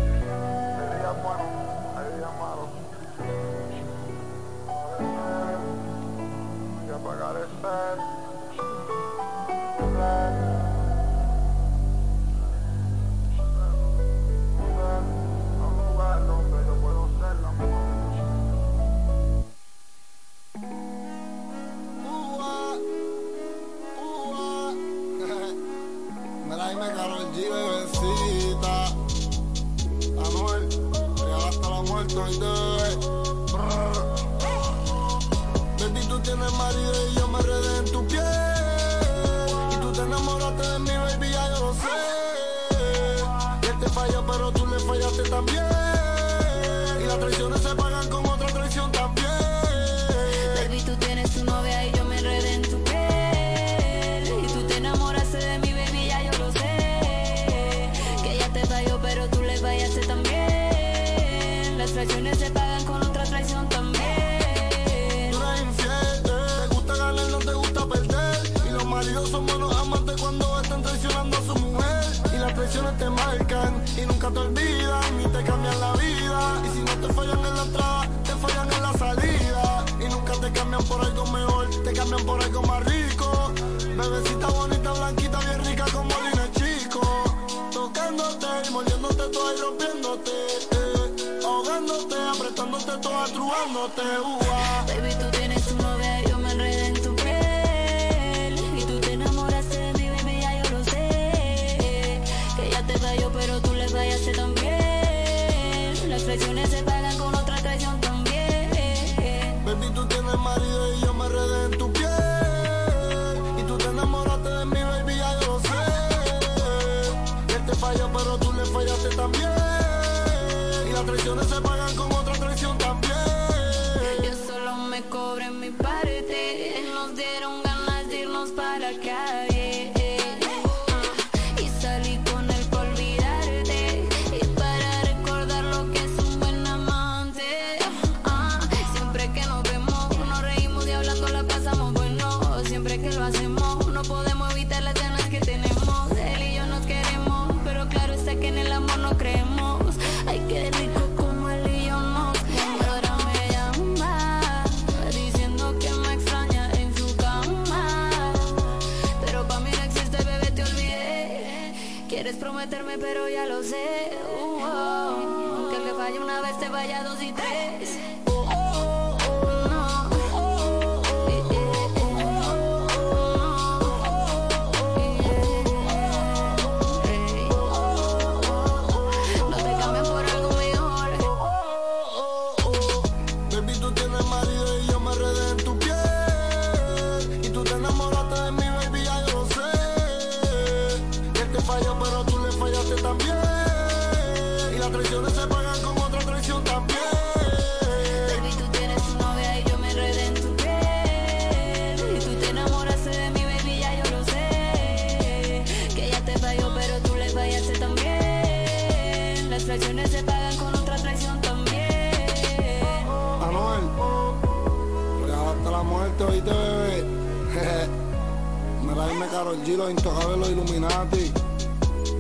los 219.78 219.92
intocables, 219.92 220.38
los 220.40 220.50
Illuminati. 220.50 221.32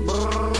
Brrr. 0.05 0.57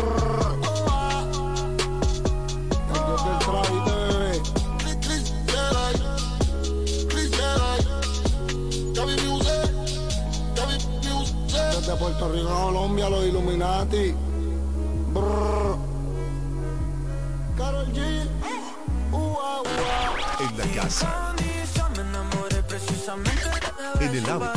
de 11.87 11.95
Puerto 11.95 12.29
Rico 12.33 12.49
Colombia, 12.49 13.09
los 13.09 13.25
Illuminati. 13.25 14.13
Brrr. 15.13 15.77
Carol 17.57 17.93
G. 17.93 18.27
En 20.39 20.57
la 20.57 20.81
casa. 20.81 21.35
En 23.99 24.15
el 24.15 24.29
agua 24.29 24.56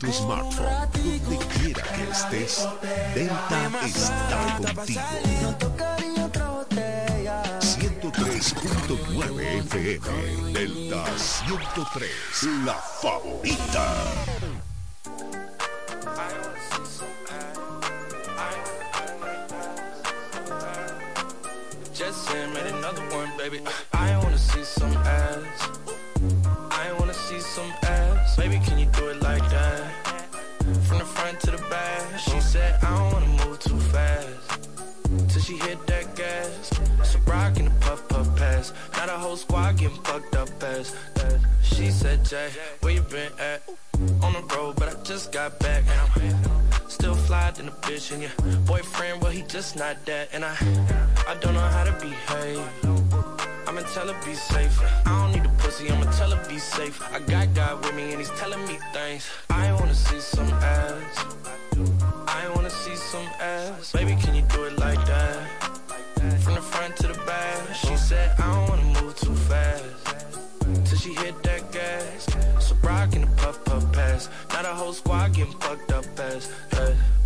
tu 0.00 0.10
smartphone, 0.10 0.88
donde 1.28 1.46
quiera 1.58 1.82
que 1.82 2.10
estés, 2.10 2.66
Delta 3.14 3.70
está 3.84 4.56
contigo. 4.56 5.00
103.9 7.60 9.40
FM, 9.66 10.52
Delta 10.52 11.04
103, 11.18 12.10
la 12.64 12.74
favorita. 12.74 14.49
Where 42.30 42.92
you 42.92 43.02
been 43.02 43.32
at? 43.40 43.60
On 44.22 44.32
the 44.32 44.54
road, 44.54 44.76
but 44.76 44.88
I 44.88 45.02
just 45.02 45.32
got 45.32 45.58
back. 45.58 45.82
And 45.88 46.56
I'm 46.72 46.88
still 46.88 47.16
fly 47.16 47.50
than 47.50 47.66
a 47.66 47.72
bitch. 47.72 48.12
And 48.12 48.22
your 48.22 48.30
boyfriend, 48.66 49.20
well, 49.20 49.32
he 49.32 49.42
just 49.42 49.74
not 49.76 49.96
that. 50.06 50.28
And 50.32 50.44
I, 50.44 50.54
I 51.26 51.34
don't 51.40 51.54
know 51.54 51.60
how 51.60 51.82
to 51.82 51.92
behave. 51.94 52.62
I'ma 53.66 53.80
tell 53.92 54.06
her 54.06 54.24
be 54.24 54.34
safe. 54.34 54.80
I 55.06 55.10
don't 55.10 55.32
need 55.32 55.44
a 55.44 55.52
pussy, 55.58 55.90
I'ma 55.90 56.08
tell 56.12 56.30
her 56.30 56.48
be 56.48 56.58
safe. 56.58 57.02
I 57.12 57.18
got 57.18 57.52
God 57.52 57.84
with 57.84 57.96
me 57.96 58.12
and 58.12 58.20
he's 58.20 58.30
telling 58.30 58.64
me 58.64 58.78
things. 58.92 59.28
I 59.48 59.72
wanna 59.72 59.94
see 59.94 60.20
some 60.20 60.48
ass. 60.50 61.24
I 62.28 62.48
wanna 62.54 62.70
see 62.70 62.94
some 62.94 63.26
ass. 63.40 63.90
Baby, 63.90 64.14
can 64.22 64.36
you 64.36 64.42
do 64.42 64.64
it? 64.64 64.69
whole 74.90 74.94
squad 74.96 75.32
getting 75.34 75.52
fucked 75.60 75.92
up 75.92 76.04
as, 76.18 76.52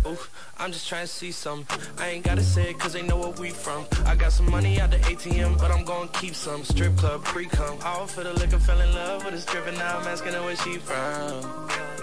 Ooh, 0.05 0.17
I'm 0.59 0.71
just 0.71 0.87
trying 0.87 1.07
to 1.07 1.11
see 1.11 1.31
some. 1.31 1.65
I 1.97 2.09
ain't 2.09 2.23
gotta 2.23 2.43
say 2.43 2.69
it 2.69 2.77
cause 2.77 2.93
they 2.93 3.01
know 3.01 3.17
where 3.17 3.31
we 3.41 3.49
from. 3.49 3.85
I 4.05 4.15
got 4.15 4.33
some 4.33 4.51
money 4.51 4.79
out 4.79 4.91
the 4.91 4.97
ATM 4.97 5.57
But 5.57 5.71
I'm 5.71 5.83
gonna 5.83 6.07
keep 6.09 6.35
some. 6.35 6.63
Strip 6.63 6.95
club, 6.95 7.23
pre-cum 7.23 7.79
All 7.83 8.05
for 8.05 8.23
the 8.23 8.33
liquor, 8.33 8.59
fell 8.59 8.79
in 8.79 8.93
love 8.93 9.25
with 9.25 9.33
a 9.33 9.41
stripper 9.41 9.71
Now 9.71 9.97
I'm 9.97 10.07
asking 10.07 10.33
her 10.33 10.43
where 10.43 10.55
she 10.57 10.77
from. 10.77 11.41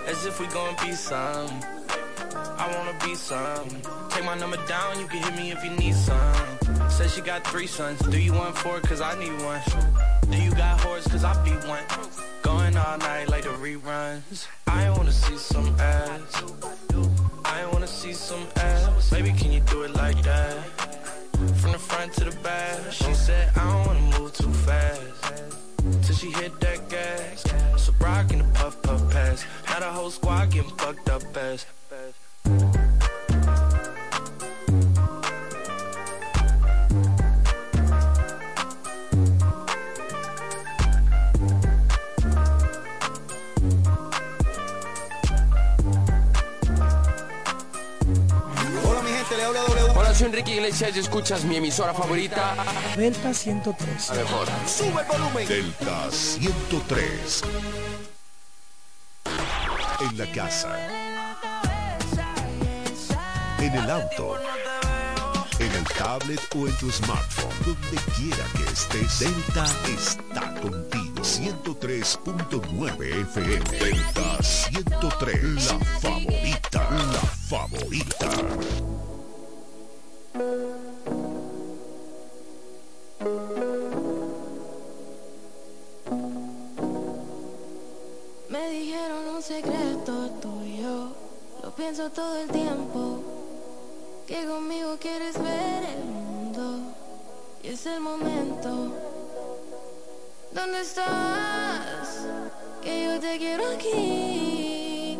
As 0.06 0.26
if 0.26 0.40
we 0.40 0.46
gonna 0.48 0.76
be 0.84 0.92
some. 0.92 1.50
I 2.62 2.66
wanna 2.74 2.98
be 3.04 3.14
some. 3.14 3.68
Take 4.10 4.24
my 4.24 4.36
number 4.36 4.58
down, 4.66 4.98
you 4.98 5.06
can 5.06 5.22
hit 5.22 5.36
me 5.36 5.52
if 5.52 5.62
you 5.62 5.70
need 5.70 5.94
some. 5.94 6.71
Said 6.92 7.10
she 7.10 7.22
got 7.22 7.46
three 7.46 7.66
sons. 7.66 7.98
Do 8.00 8.20
you 8.20 8.34
want 8.34 8.54
four? 8.58 8.78
Cause 8.80 9.00
I 9.00 9.18
need 9.18 9.32
one. 9.42 9.62
Do 10.30 10.36
you 10.36 10.50
got 10.50 10.78
horse? 10.80 11.08
Cause 11.08 11.24
I 11.24 11.32
be 11.42 11.52
one. 11.66 11.82
Going 12.42 12.76
all 12.76 12.98
night 12.98 13.30
like 13.30 13.44
the 13.44 13.48
reruns. 13.48 14.46
I 14.66 14.90
wanna 14.90 15.10
see 15.10 15.38
some 15.38 15.74
ass. 15.80 16.42
I 17.46 17.64
wanna 17.72 17.86
see 17.86 18.12
some 18.12 18.46
ass. 18.56 19.08
Baby, 19.08 19.32
can 19.32 19.52
you 19.52 19.60
do 19.60 19.84
it 19.84 19.94
like 19.94 20.22
that? 20.22 20.54
From 21.60 21.72
the 21.72 21.78
front 21.78 22.12
to 22.14 22.24
the 22.24 22.36
back. 22.42 22.92
She 22.92 23.14
said, 23.14 23.50
I 23.56 23.72
don't 23.72 23.86
wanna 23.86 24.18
move 24.18 24.34
too 24.34 24.52
fast. 24.52 25.00
Till 26.02 26.14
she 26.14 26.30
hit 26.30 26.60
that 26.60 26.90
gas. 26.90 27.42
So 27.82 27.94
rock 28.00 28.30
in 28.32 28.40
the 28.40 28.48
puff 28.52 28.80
puff 28.82 29.10
pass. 29.10 29.46
Now 29.66 29.80
the 29.80 29.86
whole 29.86 30.10
squad 30.10 30.50
getting 30.50 30.70
fucked 30.76 31.08
up 31.08 31.22
fast. 31.32 31.66
Enrique 50.32 50.54
Iglesias 50.54 50.96
y 50.96 51.00
escuchas 51.00 51.44
mi 51.44 51.56
emisora 51.56 51.92
favorita. 51.92 52.54
Delta 52.96 53.34
103. 53.34 54.08
La 54.08 54.14
mejor. 54.14 54.48
Sube 54.66 55.02
el 55.02 55.06
volumen. 55.06 55.46
Delta 55.46 56.10
103. 56.10 57.42
En 60.00 60.16
la 60.16 60.32
casa. 60.32 60.74
En 63.58 63.74
el 63.74 63.90
auto. 63.90 64.38
En 65.58 65.70
el 65.70 65.84
tablet 65.98 66.40
o 66.56 66.66
en 66.66 66.76
tu 66.78 66.90
smartphone. 66.90 67.52
Donde 67.66 68.00
quiera 68.16 68.44
que 68.56 68.72
estés. 68.72 69.18
Delta 69.18 69.66
está 69.86 70.54
contigo. 70.62 71.22
103.9 71.22 73.20
FM. 73.20 73.78
Delta 73.78 74.42
103. 74.42 75.72
La 75.72 75.78
favorita. 76.00 76.88
La 76.90 77.20
favorita. 77.20 78.91
Pienso 91.82 92.10
todo 92.10 92.36
el 92.36 92.48
tiempo, 92.48 93.20
que 94.24 94.46
conmigo 94.46 94.96
quieres 95.00 95.34
ver 95.34 95.82
el 95.96 96.04
mundo 96.04 96.78
y 97.60 97.70
es 97.70 97.84
el 97.86 97.98
momento. 97.98 98.70
¿Dónde 100.52 100.80
estás? 100.80 102.24
Que 102.84 103.04
yo 103.06 103.18
te 103.18 103.36
quiero 103.36 103.64
aquí 103.66 105.18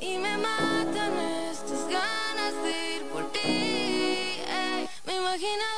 y 0.00 0.18
me 0.18 0.36
matan 0.36 1.12
estas 1.52 1.82
ganas 1.98 2.54
de 2.64 2.96
ir 2.96 3.02
por 3.12 3.30
ti. 3.30 4.42
Me 5.06 5.14
imaginaba 5.14 5.71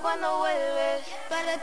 cuando 0.00 0.38
vuelves. 0.38 1.02
Para 1.28 1.58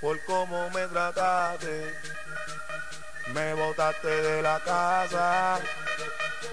por 0.00 0.22
cómo 0.24 0.68
me 0.70 0.86
trataste. 0.86 1.94
Me 3.32 3.54
botaste 3.54 4.08
de 4.08 4.42
la 4.42 4.60
casa 4.60 5.58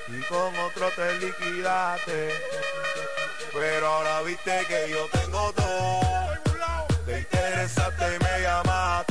y 0.07 0.21
con 0.21 0.57
otro 0.59 0.89
te 0.91 1.19
liquidaste. 1.19 2.29
Pero 3.53 3.87
ahora 3.87 4.21
viste 4.21 4.65
que 4.67 4.89
yo 4.89 5.05
tengo 5.09 5.51
todo. 5.53 5.99
Te 7.05 7.19
interesaste 7.19 8.15
y 8.15 8.23
me 8.23 8.41
llamaste. 8.41 9.10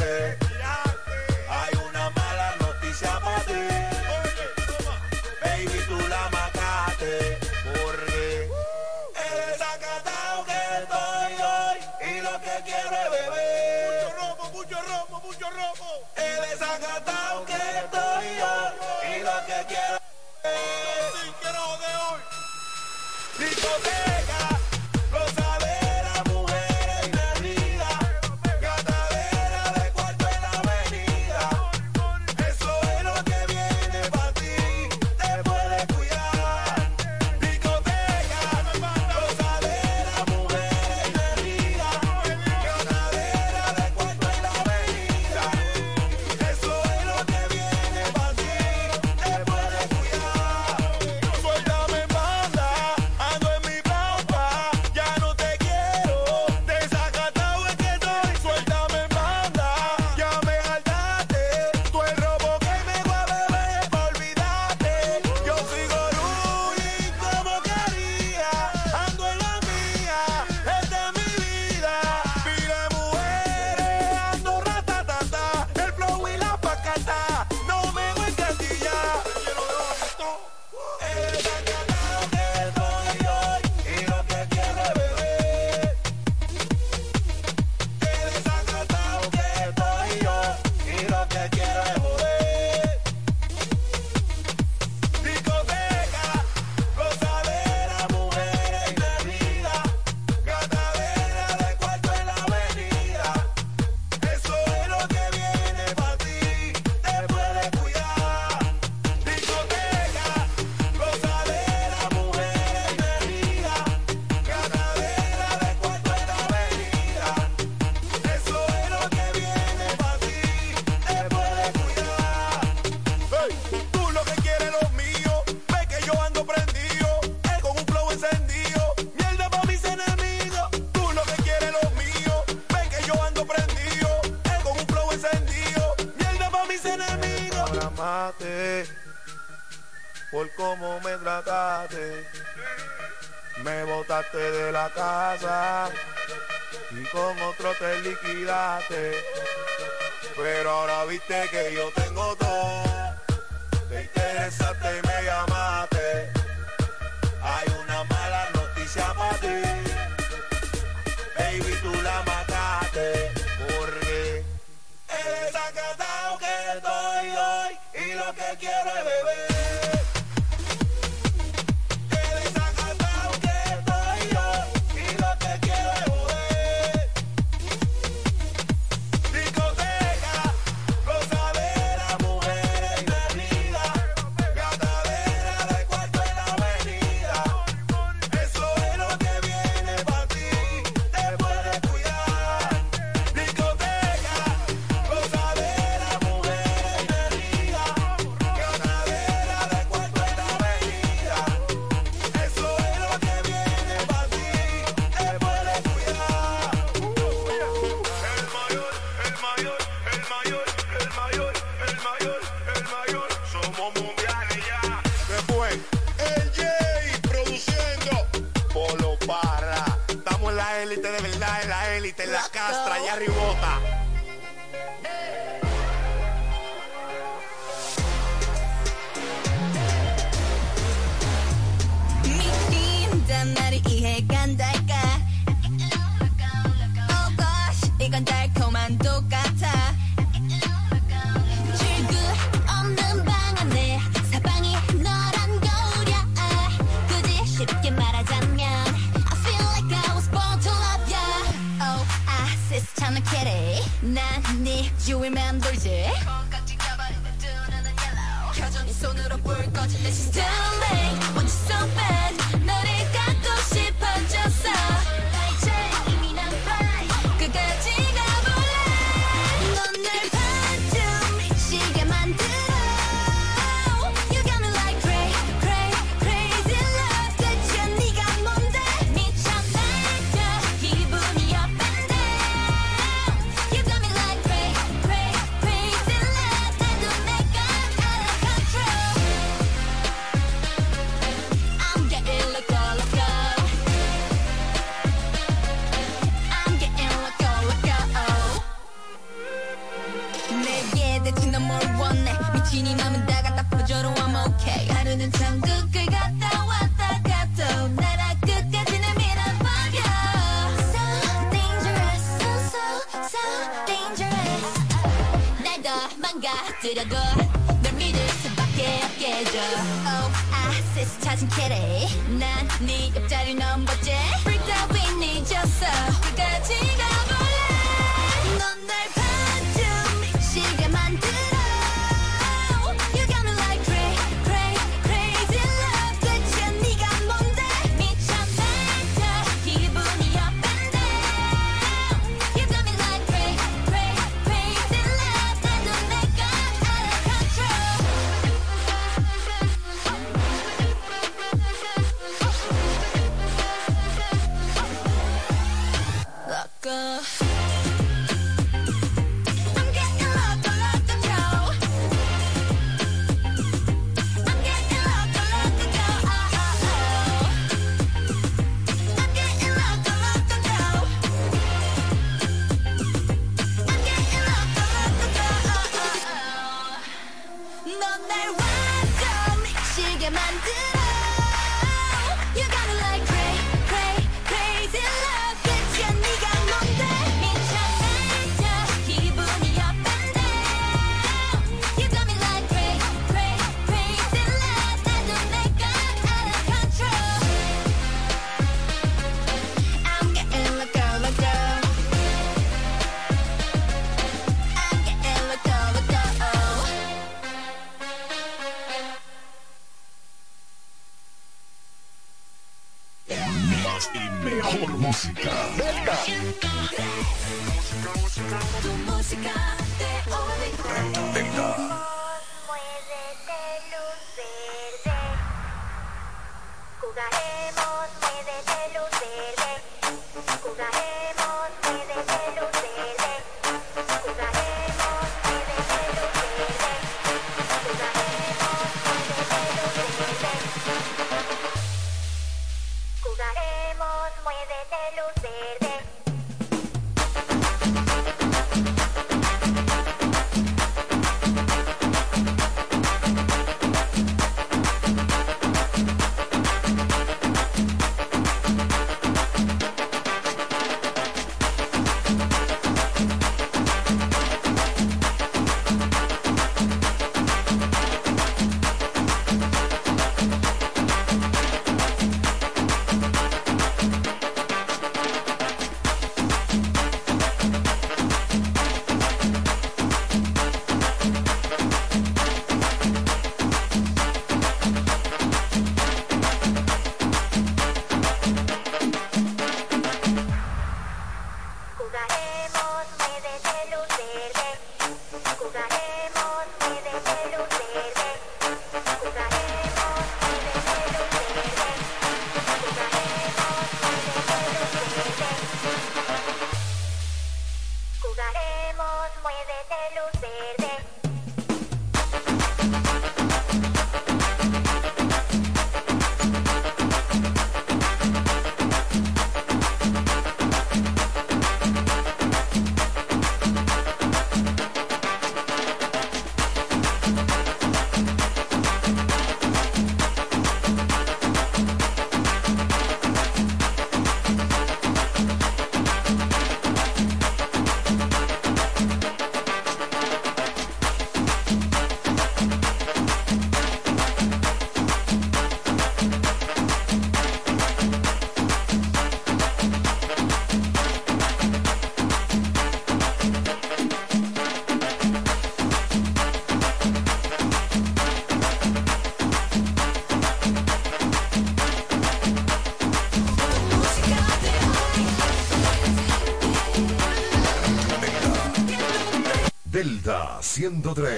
Delta 570.40 570.62
103, 570.62 571.32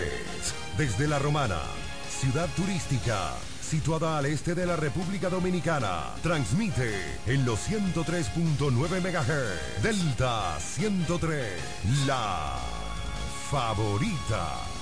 desde 0.78 1.08
La 1.08 1.18
Romana, 1.18 1.58
ciudad 2.20 2.48
turística, 2.54 3.32
situada 3.60 4.18
al 4.18 4.26
este 4.26 4.54
de 4.54 4.64
la 4.64 4.76
República 4.76 5.28
Dominicana, 5.28 6.10
transmite 6.22 6.94
en 7.26 7.44
los 7.44 7.58
103.9 7.68 8.70
MHz. 9.00 9.82
Delta 9.82 10.56
103, 10.60 12.06
la 12.06 12.60
favorita. 13.50 14.72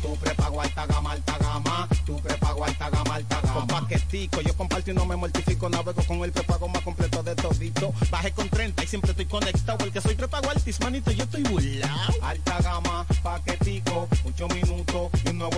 Tu 0.00 0.16
prepago 0.16 0.60
alta 0.60 0.86
gama, 0.86 1.12
alta 1.12 1.38
gama. 1.38 1.88
Tu 2.06 2.16
prepago 2.20 2.64
alta 2.64 2.88
gama, 2.88 3.14
alta 3.16 3.40
gama. 3.40 3.54
Con 3.54 3.66
paquetico, 3.66 4.40
yo 4.40 4.54
comparto 4.56 4.90
y 4.90 4.94
no 4.94 5.04
me 5.04 5.16
mortifico. 5.16 5.68
Navego 5.68 6.02
con 6.04 6.24
el 6.24 6.32
prepago 6.32 6.68
más 6.68 6.82
completo 6.82 7.22
de 7.22 7.34
todito. 7.34 7.92
Bajé 8.10 8.32
con 8.32 8.48
30 8.48 8.82
y 8.82 8.86
siempre 8.86 9.10
estoy 9.10 9.26
conectado. 9.26 9.84
El 9.84 9.92
que 9.92 10.00
soy 10.00 10.14
prepago 10.14 10.50
altis, 10.50 10.80
manito, 10.80 11.10
yo 11.10 11.24
estoy 11.24 11.42
burlao. 11.42 12.14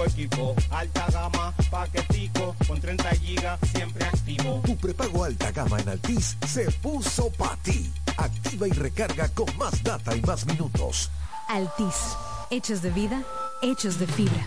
Equipo. 0.04 0.54
Alta 0.70 1.06
gama, 1.10 1.54
paquetico, 1.70 2.54
con 2.66 2.80
30 2.80 3.10
gigas, 3.16 3.58
siempre 3.72 4.04
activo. 4.04 4.60
Tu 4.64 4.76
prepago 4.76 5.24
alta 5.24 5.50
gama 5.52 5.80
en 5.80 5.88
Altis 5.88 6.36
se 6.46 6.70
puso 6.82 7.30
para 7.30 7.56
ti. 7.56 7.92
Activa 8.16 8.68
y 8.68 8.72
recarga 8.72 9.28
con 9.28 9.46
más 9.56 9.82
data 9.82 10.16
y 10.16 10.20
más 10.22 10.46
minutos. 10.46 11.10
Altis, 11.48 12.16
hechos 12.50 12.82
de 12.82 12.90
vida, 12.90 13.22
hechos 13.62 13.98
de 13.98 14.06
fibra. 14.06 14.46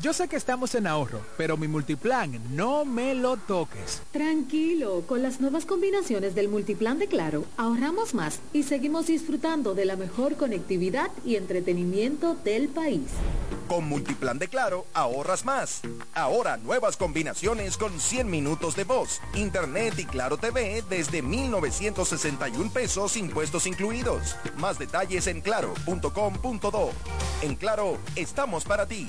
yo 0.00 0.12
sé 0.12 0.28
que 0.28 0.36
estamos 0.36 0.74
en 0.74 0.86
ahorro, 0.86 1.20
pero 1.36 1.56
mi 1.56 1.68
multiplan 1.68 2.40
no 2.54 2.84
me 2.84 3.14
lo 3.14 3.36
toques. 3.36 4.02
Tranquilo, 4.12 5.02
con 5.06 5.22
las 5.22 5.40
nuevas 5.40 5.66
combinaciones 5.66 6.34
del 6.34 6.48
multiplan 6.48 6.98
de 6.98 7.06
Claro, 7.06 7.44
ahorramos 7.56 8.14
más 8.14 8.40
y 8.52 8.64
seguimos 8.64 9.06
disfrutando 9.06 9.74
de 9.74 9.84
la 9.84 9.96
mejor 9.96 10.36
conectividad 10.36 11.10
y 11.24 11.36
entretenimiento 11.36 12.34
del 12.44 12.68
país. 12.68 13.08
Con 13.68 13.88
Multiplan 13.88 14.38
de 14.38 14.48
Claro, 14.48 14.86
ahorras 14.92 15.44
más. 15.44 15.80
Ahora 16.12 16.56
nuevas 16.58 16.96
combinaciones 16.96 17.76
con 17.76 17.98
100 17.98 18.28
minutos 18.28 18.76
de 18.76 18.84
voz, 18.84 19.20
internet 19.34 19.94
y 19.98 20.04
Claro 20.04 20.36
TV 20.36 20.84
desde 20.88 21.22
1,961 21.22 22.70
pesos 22.70 23.16
impuestos 23.16 23.66
incluidos. 23.66 24.36
Más 24.56 24.78
detalles 24.78 25.26
en 25.28 25.40
claro.com.do. 25.40 26.90
En 27.42 27.56
Claro, 27.56 27.98
estamos 28.16 28.64
para 28.64 28.86
ti. 28.86 29.08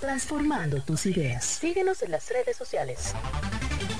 Transformando 0.00 0.82
tus 0.82 1.06
ideas. 1.06 1.44
Síguenos 1.44 2.02
en 2.02 2.10
las 2.12 2.28
redes 2.30 2.56
sociales. 2.56 3.09
Thanks. 3.12 3.99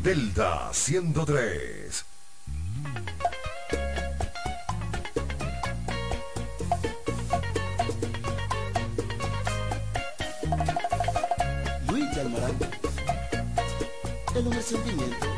Delta 0.01 0.73
103. 0.73 2.05
Luis 11.89 12.17
Almarán, 12.17 12.57
el 14.35 14.47
hombre 14.47 14.61
sentimiento. 14.61 15.32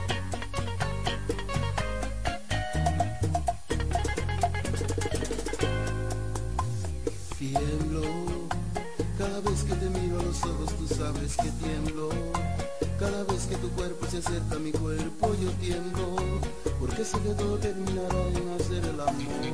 Vez 9.56 9.64
que 9.64 9.76
te 9.76 9.90
miro 9.90 10.20
a 10.20 10.24
los 10.24 10.44
ojos 10.44 10.70
tú 10.78 10.86
sabes 10.96 11.38
que 11.38 11.50
tiemblo. 11.64 12.10
Cada 13.00 13.24
vez 13.24 13.46
que 13.46 13.56
tu 13.56 13.70
cuerpo 13.70 14.06
se 14.08 14.18
acerca 14.18 14.56
a 14.56 14.60
mi 14.60 14.72
cuerpo 14.72 15.34
yo 15.42 15.50
tiemblo, 15.52 16.16
porque 16.78 17.06
sé 17.06 17.18
que 17.20 17.30
todo 17.30 17.58
terminará 17.58 18.22
en 18.36 18.50
hacer 18.60 18.84
el 18.84 19.00
amor. 19.00 19.46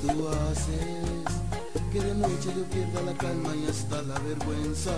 Tú 0.00 0.28
haces 0.28 1.04
que 1.92 2.00
de 2.00 2.14
noche 2.14 2.48
yo 2.56 2.64
pierda 2.64 3.02
la 3.02 3.14
calma 3.18 3.54
y 3.54 3.66
hasta 3.68 4.00
la 4.02 4.18
vergüenza. 4.20 4.92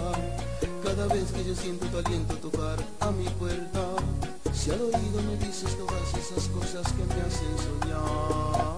Cada 0.84 1.06
vez 1.08 1.32
que 1.32 1.44
yo 1.44 1.54
siento 1.54 1.86
tu 1.86 1.98
aliento 1.98 2.34
tocar 2.36 2.78
a 3.00 3.10
mi 3.10 3.28
puerta, 3.40 3.80
si 4.52 4.70
al 4.70 4.82
oído 4.82 5.20
me 5.26 5.36
dices 5.44 5.76
todas 5.76 6.14
esas 6.14 6.46
cosas 6.48 6.92
que 6.92 7.04
me 7.12 7.20
hacen 7.26 7.58
soñar. 7.66 8.68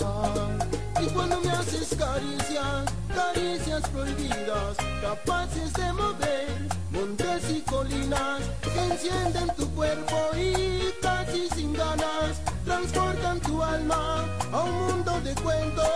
Y 1.03 1.07
cuando 1.13 1.41
me 1.41 1.51
haces 1.51 1.97
caricias, 1.99 3.00
caricias 3.15 3.89
prohibidas, 3.89 4.77
capaces 5.03 5.73
de 5.73 5.93
mover 5.93 6.81
montes 6.91 7.51
y 7.51 7.61
colinas, 7.63 8.43
que 8.63 8.85
encienden 8.93 9.49
tu 9.57 9.69
cuerpo 9.75 10.17
y 10.37 10.93
casi 11.01 11.49
sin 11.51 11.73
ganas, 11.73 12.41
transportan 12.65 13.41
tu 13.41 13.63
alma 13.63 14.27
a 14.53 14.63
un 14.65 14.87
mundo 14.87 15.21
de 15.21 15.35
cuentos, 15.37 15.87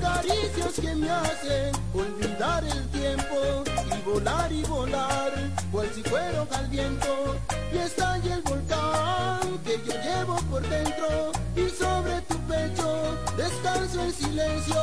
caricias 0.00 0.74
que 0.80 0.94
me 0.94 1.10
hacen 1.10 1.72
olvidar 1.94 2.64
el 2.64 2.88
tiempo 2.88 3.64
y 3.96 4.02
volar 4.02 4.52
y 4.52 4.62
volar, 4.62 5.32
cual 5.70 5.88
si 5.94 6.02
fuera 6.02 6.46
al 6.52 6.66
viento, 6.68 7.36
y 7.72 7.78
estalla 7.78 8.34
el 8.34 8.42
volcán 8.42 9.58
que 9.64 9.80
yo 9.86 9.92
llevo 10.02 10.36
por 10.50 10.62
dentro 10.68 11.32
y 11.54 11.68
sobre 11.68 12.20
tu 12.22 12.36
pecho 12.48 13.16
descanso 13.36 14.02
en 14.02 14.12
silencio. 14.12 14.74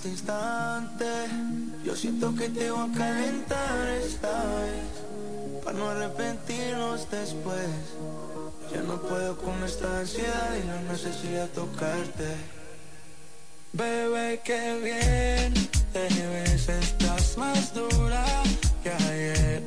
Este 0.00 0.08
instante 0.08 1.04
yo 1.84 1.94
siento 1.94 2.34
que 2.34 2.48
te 2.48 2.70
voy 2.70 2.90
a 2.90 2.96
calentar 2.96 3.86
esta 4.02 4.32
vez. 4.56 5.62
Para 5.62 5.76
no 5.76 5.90
arrepentirnos 5.90 7.10
después. 7.10 7.68
Ya 8.72 8.80
no 8.80 8.98
puedo 9.02 9.36
con 9.36 9.62
esta 9.62 10.00
ansiedad 10.00 10.56
y 10.56 10.66
la 10.66 10.80
necesidad 10.90 11.42
de 11.42 11.48
tocarte. 11.48 12.28
Bebé, 13.74 14.40
qué 14.42 14.80
bien 14.82 15.52
te 15.92 16.08
ves, 16.28 16.70
estás 16.70 17.36
más 17.36 17.74
dura 17.74 18.24
que 18.82 18.90
ayer. 18.90 19.62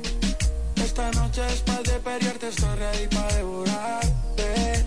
Esta 0.78 1.12
noche 1.12 1.42
después 1.42 1.84
de 1.84 2.00
pelearte 2.00 2.48
estoy 2.48 2.76
ready 2.80 3.08
para 3.08 3.36
devorarte. 3.36 4.86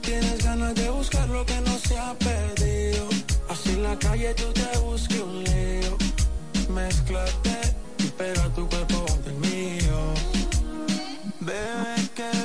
Tienes 0.00 0.44
ganas 0.44 0.76
de 0.76 0.90
buscar 0.90 1.28
lo 1.28 1.44
que 1.44 1.60
no 1.62 1.76
se 1.76 1.98
ha 1.98 2.14
perdido. 2.14 3.23
Así 3.48 3.70
en 3.70 3.82
la 3.82 3.98
calle 3.98 4.34
tú 4.34 4.52
te 4.52 4.78
busques 4.78 5.20
un 5.20 5.44
lío. 5.44 5.96
Mézclate 6.68 7.76
y 7.98 8.06
pega 8.08 8.48
tu 8.54 8.68
cuerpo 8.68 9.04
contra 9.06 9.32
el 9.32 9.38
mío. 9.38 10.14
Bebé, 11.40 12.08
qué 12.14 12.43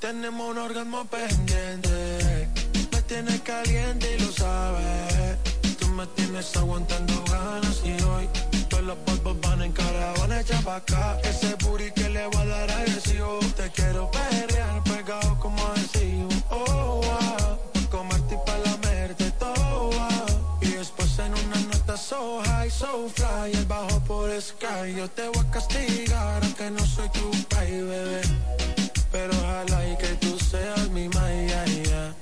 Tenemos 0.00 0.50
un 0.50 0.58
orgasmo 0.58 1.04
pendiente. 1.04 2.48
Me 2.90 3.02
tienes 3.02 3.40
caliente 3.42 4.16
y 4.16 4.20
lo 4.22 4.32
sabes. 4.32 5.38
Tú 5.78 5.86
me 5.88 6.04
tienes 6.08 6.56
aguantando 6.56 7.22
ganas 7.30 7.80
y 7.84 7.92
hoy 8.02 8.28
todos 8.68 8.82
los 8.82 8.96
polvos 8.98 9.40
van 9.40 9.62
en 9.62 9.72
caravana 9.72 10.40
echa 10.40 10.60
pa' 10.62 10.76
acá. 10.76 11.18
Ese 11.22 11.54
booty 11.62 11.92
que 11.92 12.08
le 12.08 12.26
va 12.26 12.40
a 12.40 12.46
dar 12.46 12.70
agresivo. 12.72 13.38
Te 13.56 13.70
quiero 13.70 14.10
perrear 14.10 14.82
pegado 14.82 15.38
como 15.38 15.64
adhesivo. 15.68 16.28
Oh, 16.50 17.00
wow. 17.04 17.58
Pa' 17.72 17.90
comerte 17.90 18.34
y 18.34 18.38
pa' 18.44 18.58
lamerte 18.58 19.30
toda. 19.38 20.08
Y 20.60 20.70
después 20.70 21.18
en 21.20 21.34
una 21.34 21.60
nota 21.72 21.96
so 21.96 22.42
high, 22.44 22.70
so 22.70 23.08
fly. 23.14 23.52
El 23.52 23.64
sky. 24.40 24.94
Yo 24.96 25.08
te 25.08 25.28
voy 25.28 25.44
a 25.46 25.50
castigar 25.50 26.42
aunque 26.42 26.70
no 26.70 26.84
soy 26.86 27.08
tu 27.10 27.30
país, 27.48 27.82
bebé. 27.86 28.22
Pero 29.12 29.32
ojalá 29.32 29.88
y 29.88 29.96
que 29.96 30.08
tú 30.22 30.38
seas 30.38 30.88
mi 30.90 31.08
maya, 31.08 31.64
ya. 31.66 32.14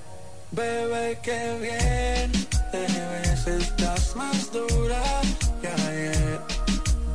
Bebé, 0.51 1.18
qué 1.22 1.59
bien 1.60 2.32
te 2.70 2.80
ves, 2.80 3.47
estás 3.47 4.16
más 4.16 4.52
dura. 4.52 5.02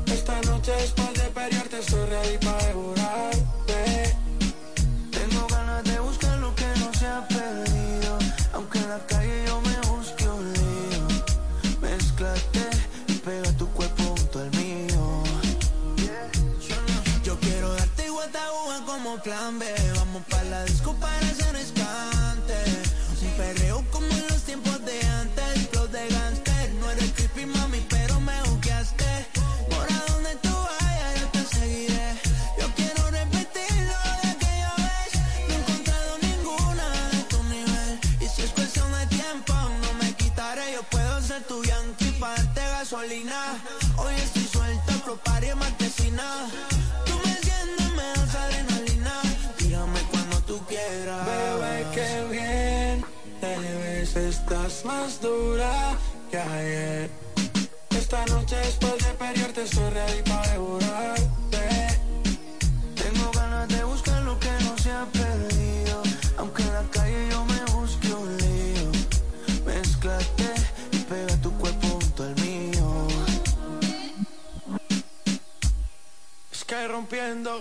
Esta 0.07 0.41
noche 0.41 0.71
después 0.71 1.13
de 1.13 1.27
pelearte 1.29 1.79
estoy 1.79 2.05
ready 2.09 2.37
para 2.37 2.96
más 54.88 55.19
dura 55.22 55.97
que 56.31 56.38
ayer. 56.38 57.09
Esta 57.89 58.26
noche 58.27 58.55
después 58.55 58.97
de 59.05 59.14
pelearte 59.14 59.64
estoy 59.64 59.89
ready 59.89 60.22
para 60.23 60.51
devorarte. 60.51 61.68
Tengo 62.95 63.31
ganas 63.31 63.68
de 63.68 63.84
buscar 63.84 64.23
lo 64.23 64.39
que 64.39 64.51
no 64.64 64.77
se 64.77 64.89
ha 64.91 65.05
perdido. 65.05 66.01
Aunque 66.38 66.64
en 66.64 66.73
la 66.73 66.84
calle 66.89 67.27
yo 67.30 67.45
me 67.45 67.61
busque 67.73 68.14
un 68.14 68.38
lío. 68.38 68.89
Mézclate 69.65 70.53
y 70.93 70.97
pega 70.99 71.35
tu 71.41 71.51
cuerpo 71.57 71.88
junto 71.88 72.23
al 72.23 72.35
mío. 72.35 73.07
Sky 76.53 76.88
rompiendo. 76.88 77.59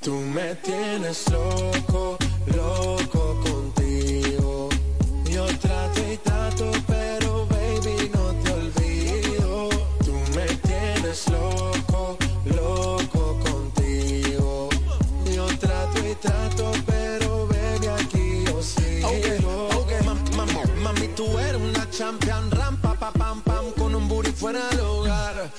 Tú 0.00 0.12
me 0.12 0.54
tienes 0.56 1.30
loco, 1.30 2.16
loco 2.54 3.09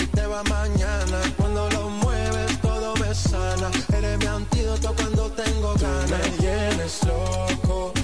y 0.00 0.06
te 0.06 0.26
va 0.26 0.42
mañana. 0.44 1.20
Cuando 1.36 1.68
lo 1.70 1.88
mueves, 1.88 2.60
todo 2.60 2.94
me 2.96 3.14
sana. 3.14 3.70
Eres 3.96 4.18
mi 4.18 4.26
antídoto 4.26 4.94
cuando 4.94 5.30
tengo 5.30 5.74
ganas. 5.74 6.10
me 6.10 6.30
tienes 6.38 7.00
loco 7.04 8.03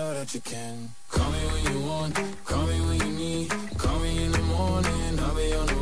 know 0.00 0.14
that 0.14 0.32
you 0.34 0.40
can. 0.40 0.88
Call 1.10 1.30
me 1.30 1.38
when 1.52 1.72
you 1.72 1.80
want, 1.86 2.14
call 2.46 2.64
me 2.66 2.80
when 2.86 2.98
you 3.06 3.12
need. 3.22 3.50
Call 3.76 3.98
me 3.98 4.24
in 4.24 4.32
the 4.32 4.44
morning, 4.56 5.18
I'll 5.20 5.34
be 5.34 5.52
on 5.52 5.66
the 5.66 5.79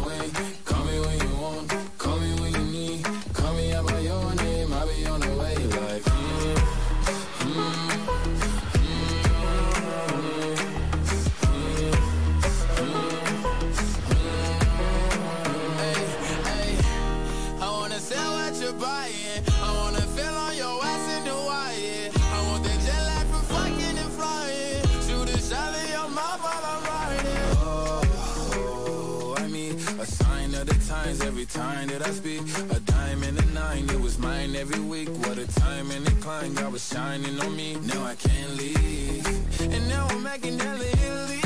could 31.99 32.09
I 32.09 32.21
be? 32.21 32.39
A 32.71 32.81
dime 32.81 33.23
and 33.25 33.39
a 33.39 33.47
nine, 33.47 33.91
it 33.91 34.01
was 34.01 34.19
mine 34.19 34.55
every 34.55 34.81
week. 34.81 35.09
What 35.27 35.39
a 35.39 35.47
time 35.61 35.91
and 35.91 36.07
incline, 36.07 36.55
God 36.55 36.73
was 36.73 36.87
shining 36.87 37.41
on 37.41 37.57
me. 37.57 37.77
Now 37.87 38.05
I 38.05 38.15
can't 38.15 38.57
leave. 38.57 39.27
And 39.61 39.89
now 39.89 40.07
I'm 40.11 40.23
making 40.23 40.59
hella 40.59 40.85
Italy. 40.85 41.41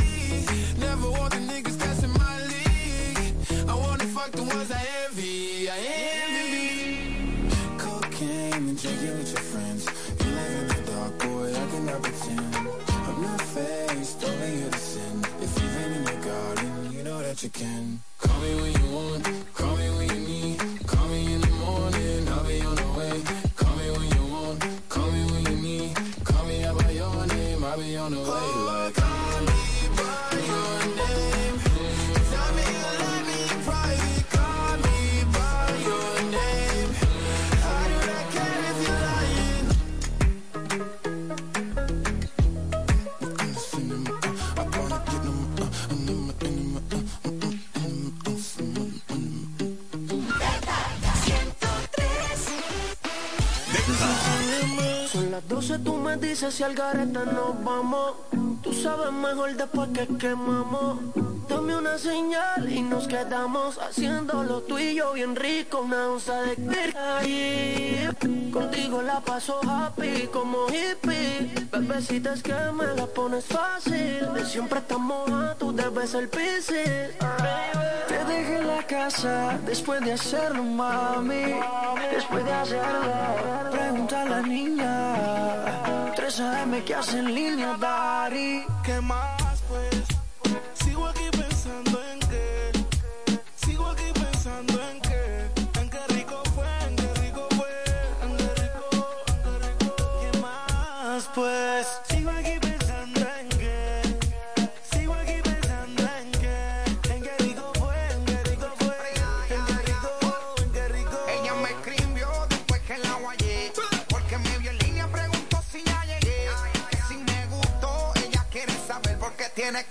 Never 0.79 1.11
want 1.11 1.33
the 1.33 1.41
niggas 1.51 1.79
cussing 1.81 2.13
my 2.13 2.37
league. 2.53 3.35
I 3.69 3.75
wanna 3.75 4.05
fuck 4.05 4.33
the 4.33 4.43
ones 4.43 4.71
I 4.71 4.83
envy. 5.05 5.71
I 5.71 5.79
envy. 6.21 7.49
Cocaine 7.79 8.69
and 8.71 8.81
drinking 8.81 9.19
with 9.19 9.33
your 9.33 9.45
friends. 9.53 9.87
You 10.21 10.31
live 10.39 10.61
in 10.61 10.69
the 10.69 10.93
dark, 10.93 11.19
boy, 11.19 11.49
I 11.51 11.65
cannot 11.73 12.03
pretend. 12.03 12.57
I'm 13.09 13.23
not 13.23 13.41
faced, 13.41 14.25
only 14.25 14.57
here 14.57 14.71
to 14.71 14.79
sin. 14.79 15.25
If 15.41 15.51
you've 15.59 15.75
been 15.79 15.93
in 15.93 16.03
your 16.05 16.21
garden, 16.31 16.93
you 16.93 17.03
know 17.05 17.23
that 17.23 17.43
you 17.43 17.49
can. 17.49 18.01
Call 18.19 18.39
me 18.41 18.55
when 18.61 18.73
you 18.81 18.89
want, 18.95 19.55
call 19.55 19.72
Entonces 55.73 55.91
tú 55.91 55.99
me 55.99 56.17
dices 56.19 56.55
si 56.55 56.63
al 56.65 56.75
garete 56.75 57.25
nos 57.33 57.65
vamos. 57.65 58.13
Tú 58.63 58.75
sabes 58.75 59.11
mejor 59.11 59.57
después 59.57 59.89
que 59.95 60.07
quemamos. 60.19 60.99
Dame 61.49 61.75
una 61.77 61.97
señal 61.97 62.71
y 62.71 62.83
nos 62.83 63.09
quedamos 63.09 63.79
haciéndolo 63.79 64.61
tú 64.61 64.79
y 64.79 64.97
yo 64.97 65.15
bien 65.15 65.35
rico. 65.35 65.81
Una 65.81 66.09
onza 66.09 66.43
de 66.43 66.95
ahí. 66.95 68.07
Contigo 68.53 69.01
la 69.01 69.21
paso 69.21 69.61
happy 69.67 70.29
como 70.31 70.67
hippie. 70.69 71.51
Bebecita 71.73 72.35
que 72.35 72.55
me 72.77 72.89
la 72.95 73.07
pones 73.07 73.47
fácil. 73.47 74.29
Siempre 74.45 74.81
estamos 74.81 75.31
a 75.31 75.55
tú 75.55 75.73
debes 75.73 76.13
el 76.13 76.29
piscis. 76.29 77.17
Te 78.09 78.25
dejé 78.27 78.63
la 78.63 78.87
casa 78.87 79.59
después 79.65 80.03
de 80.03 80.13
hacerlo, 80.13 80.63
mami. 80.63 81.55
Después 82.13 82.45
de 82.45 82.53
hacerlo, 82.53 83.71
pregunta 83.71 84.21
a 84.21 84.25
la 84.27 84.43
niña 84.43 85.22
3 86.15 86.41
AM 86.41 86.83
que 86.83 86.95
hacen 86.95 87.35
línea, 87.35 87.77
Dari. 87.79 88.65
¿Qué 88.85 89.01
más? 89.01 89.42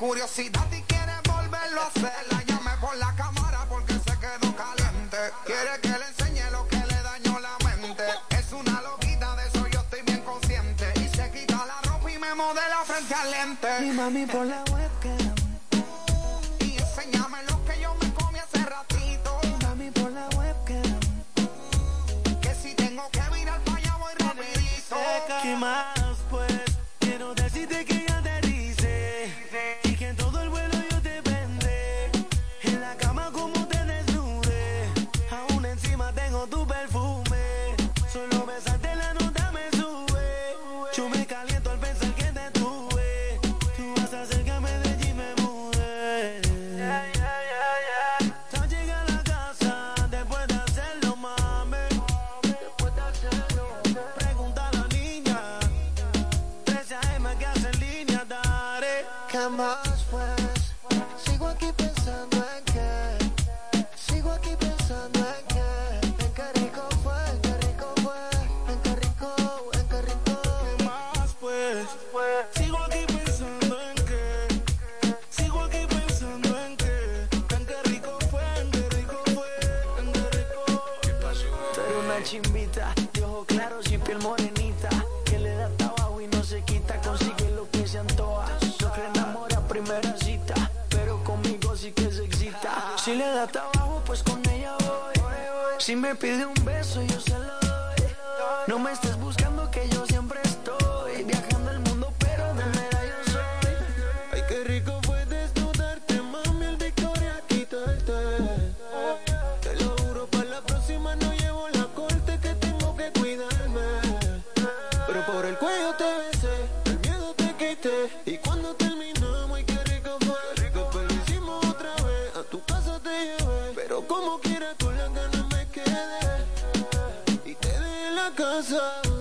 curiosidad 0.01 0.65
y 0.71 0.81
quiere 0.81 1.13
volverlo 1.29 1.81
a 1.81 1.85
hacer. 1.85 2.11
La 2.31 2.43
llame 2.43 2.71
por 2.81 2.97
la 2.97 3.15
cámara 3.15 3.67
porque 3.69 3.93
se 3.93 4.13
quedó 4.17 4.55
caliente. 4.55 5.17
Quiere 5.45 5.79
que 5.79 5.89
le 5.89 6.07
enseñe 6.07 6.51
lo 6.51 6.67
que 6.67 6.77
le 6.77 6.99
dañó 7.03 7.39
la 7.39 7.55
mente. 7.63 8.03
Es 8.31 8.51
una 8.51 8.81
loquita, 8.81 9.35
de 9.35 9.47
eso 9.47 9.67
yo 9.67 9.79
estoy 9.79 10.01
bien 10.01 10.21
consciente. 10.21 10.91
Y 10.95 11.07
se 11.15 11.29
quita 11.29 11.67
la 11.67 11.79
ropa 11.87 12.11
y 12.11 12.17
me 12.17 12.33
modela 12.33 12.79
frente 12.83 13.13
al 13.13 13.29
lente. 13.29 13.85
Y 13.85 13.91
mami 13.91 14.25
por 14.25 14.47
la 14.47 14.63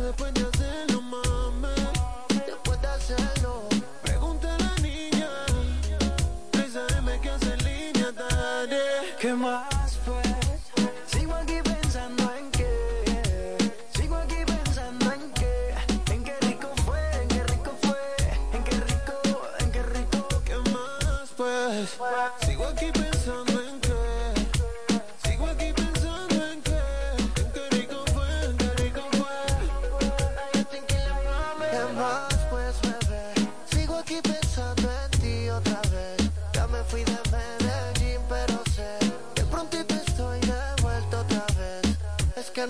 después 0.00 0.49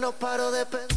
no 0.00 0.12
paro 0.12 0.50
de 0.50 0.64
pensar. 0.64 0.89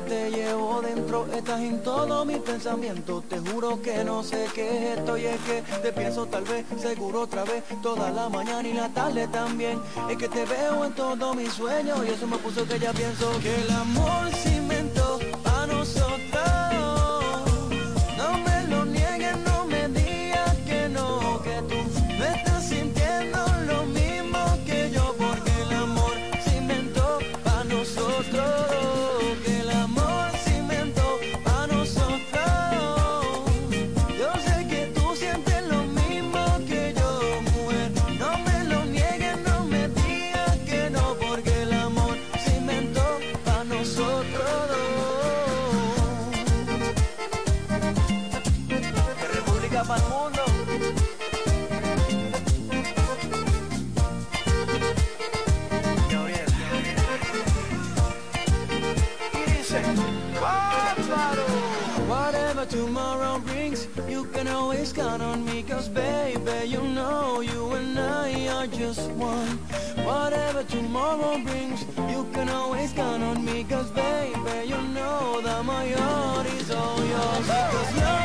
te 0.00 0.30
llevo 0.30 0.80
dentro, 0.80 1.26
estás 1.34 1.60
en 1.60 1.82
todo 1.82 2.24
mi 2.24 2.36
pensamiento. 2.36 3.22
Te 3.28 3.38
juro 3.38 3.80
que 3.82 4.04
no 4.04 4.22
sé 4.22 4.46
qué 4.54 4.92
es 4.92 4.98
esto 4.98 5.16
es 5.16 5.40
que 5.40 5.62
te 5.82 5.92
pienso 5.92 6.26
tal 6.26 6.44
vez, 6.44 6.64
seguro 6.78 7.22
otra 7.22 7.44
vez, 7.44 7.62
toda 7.82 8.10
la 8.10 8.28
mañana 8.28 8.66
y 8.66 8.72
la 8.72 8.88
tarde 8.88 9.26
también. 9.28 9.80
Es 10.10 10.16
que 10.16 10.28
te 10.28 10.44
veo 10.44 10.84
en 10.84 10.92
todo 10.94 11.34
mi 11.34 11.46
sueño 11.46 11.94
y 12.04 12.10
eso 12.10 12.26
me 12.26 12.38
puso 12.38 12.66
que 12.66 12.78
ya 12.78 12.92
pienso 12.92 13.30
que 13.40 13.54
el 13.54 13.70
amor 13.70 14.32
sí 14.42 14.51
just 68.82 69.10
one. 69.12 69.58
Whatever 70.04 70.64
tomorrow 70.64 71.38
brings 71.44 71.80
You 72.12 72.26
can 72.34 72.48
always 72.48 72.92
count 72.92 73.22
on 73.22 73.44
me 73.44 73.62
Cause 73.64 73.90
baby, 73.90 74.56
you 74.66 74.80
know 74.96 75.40
that 75.42 75.64
my 75.64 75.88
heart 75.90 76.46
is 76.46 76.68
all 76.70 76.98
yours. 77.04 77.46
Cause 77.46 78.21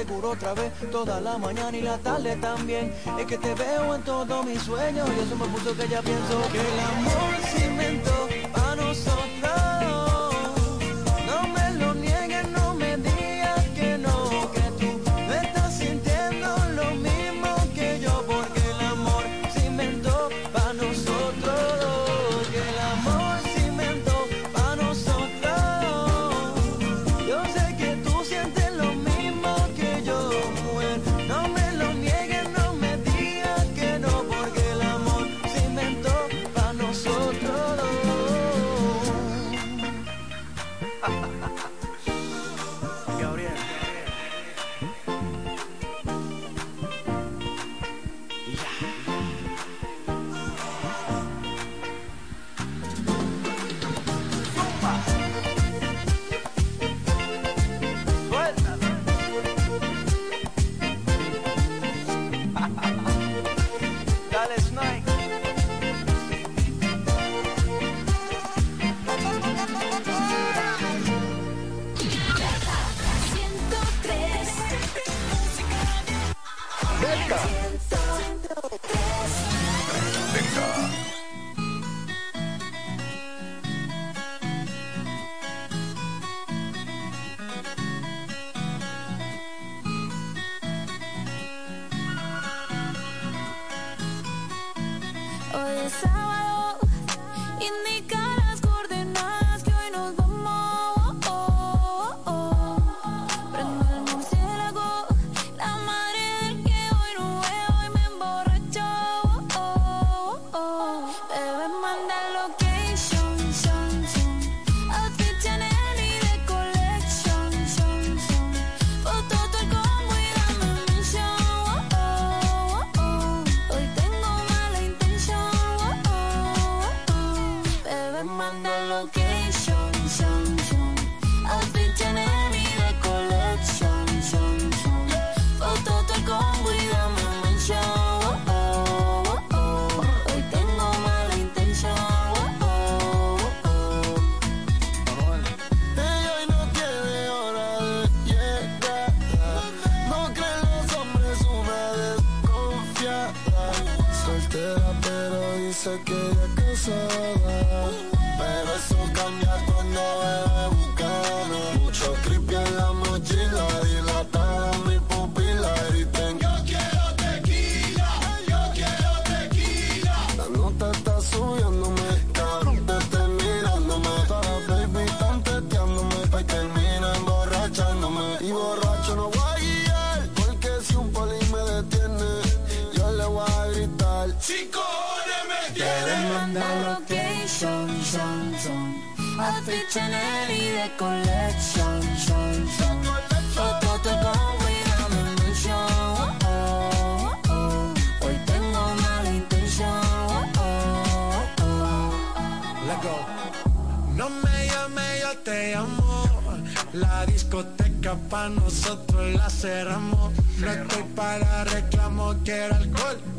seguro 0.00 0.30
otra 0.30 0.54
vez 0.54 0.72
Toda 0.90 1.20
la 1.20 1.36
mañana 1.38 1.76
y 1.76 1.82
la 1.82 1.98
tarde 1.98 2.36
también. 2.36 2.92
Es 3.18 3.26
que 3.26 3.36
te 3.36 3.54
veo 3.54 3.94
en 3.94 4.02
todos 4.02 4.44
mis 4.46 4.62
sueños 4.62 5.08
Y 5.16 5.20
eso 5.20 5.36
me 5.36 5.46
puso 5.46 5.76
que 5.76 5.88
ya 5.88 6.00
pienso 6.02 6.42
que 6.52 6.60
el 6.60 6.80
amor 6.80 7.49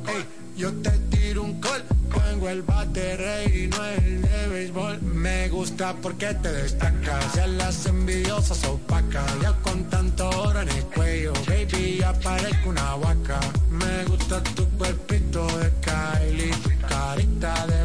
Ey, 0.07 0.25
yo 0.57 0.71
te 0.81 0.91
tiro 1.09 1.43
un 1.43 1.59
call. 1.61 1.83
Tengo 2.31 2.49
el 2.49 2.61
bate 2.61 3.17
rey 3.17 3.63
y 3.63 3.67
no 3.67 3.85
el 3.85 4.21
de 4.21 4.47
béisbol. 4.47 5.01
Me 5.01 5.49
gusta 5.49 5.93
porque 6.01 6.33
te 6.33 6.51
destacas. 6.51 7.35
Ya 7.35 7.45
las 7.47 7.85
envidiosas 7.85 8.63
opacas. 8.65 9.29
Ya 9.41 9.53
con 9.61 9.83
tanto 9.89 10.29
oro 10.29 10.61
en 10.61 10.69
el 10.69 10.83
cuello. 10.85 11.33
Baby, 11.47 11.97
ya 11.99 12.13
parezco 12.13 12.69
una 12.69 12.95
vaca. 12.95 13.39
Me 13.69 14.05
gusta 14.05 14.41
tu 14.43 14.65
cuerpito 14.77 15.45
de 15.59 15.71
Kylie. 15.81 16.51
Carita 16.87 17.67
de 17.67 17.80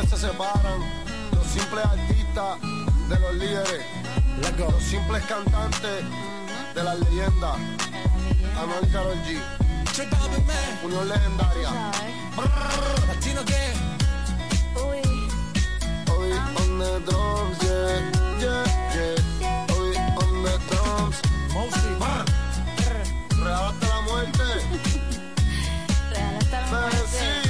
que 0.00 0.06
se 0.06 0.16
separan, 0.16 0.80
los 1.32 1.46
simples 1.46 1.84
artistas 1.84 2.58
de 3.08 3.18
los 3.18 3.34
líderes, 3.34 3.84
los 4.58 4.82
simples 4.82 5.22
cantantes 5.24 6.04
de 6.74 6.82
las 6.82 6.98
leyendas, 7.00 7.56
Anuel 8.58 8.84
y 8.84 8.92
Karol 8.92 9.16
G, 9.24 9.40
Unión 10.84 11.08
Legendaria, 11.08 11.70
Latino 13.08 13.44
que 13.44 13.72
Uy. 14.80 15.02
Hoy 16.10 16.32
on 16.32 16.78
the 16.78 17.00
drums, 17.06 17.58
yeah, 17.62 18.00
yeah, 18.40 18.64
yeah. 18.94 19.66
Hoy 19.70 19.96
on 19.96 20.42
the 20.44 20.58
drums, 20.70 21.20
Real 23.36 23.64
hasta 23.64 23.86
la 23.86 24.00
muerte. 24.02 24.42
Real 26.10 26.36
hasta 26.38 26.60
la 26.60 26.70
muerte. 26.70 27.49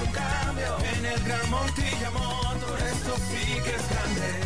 un 0.00 0.12
cambio. 0.12 0.76
En 0.96 1.06
el 1.06 1.22
gran 1.24 1.50
Montilla 1.50 2.10
Motor, 2.10 2.78
esto 2.82 3.16
sí 3.28 3.54
que 3.62 3.74
es 3.74 3.88
grande. 3.88 4.45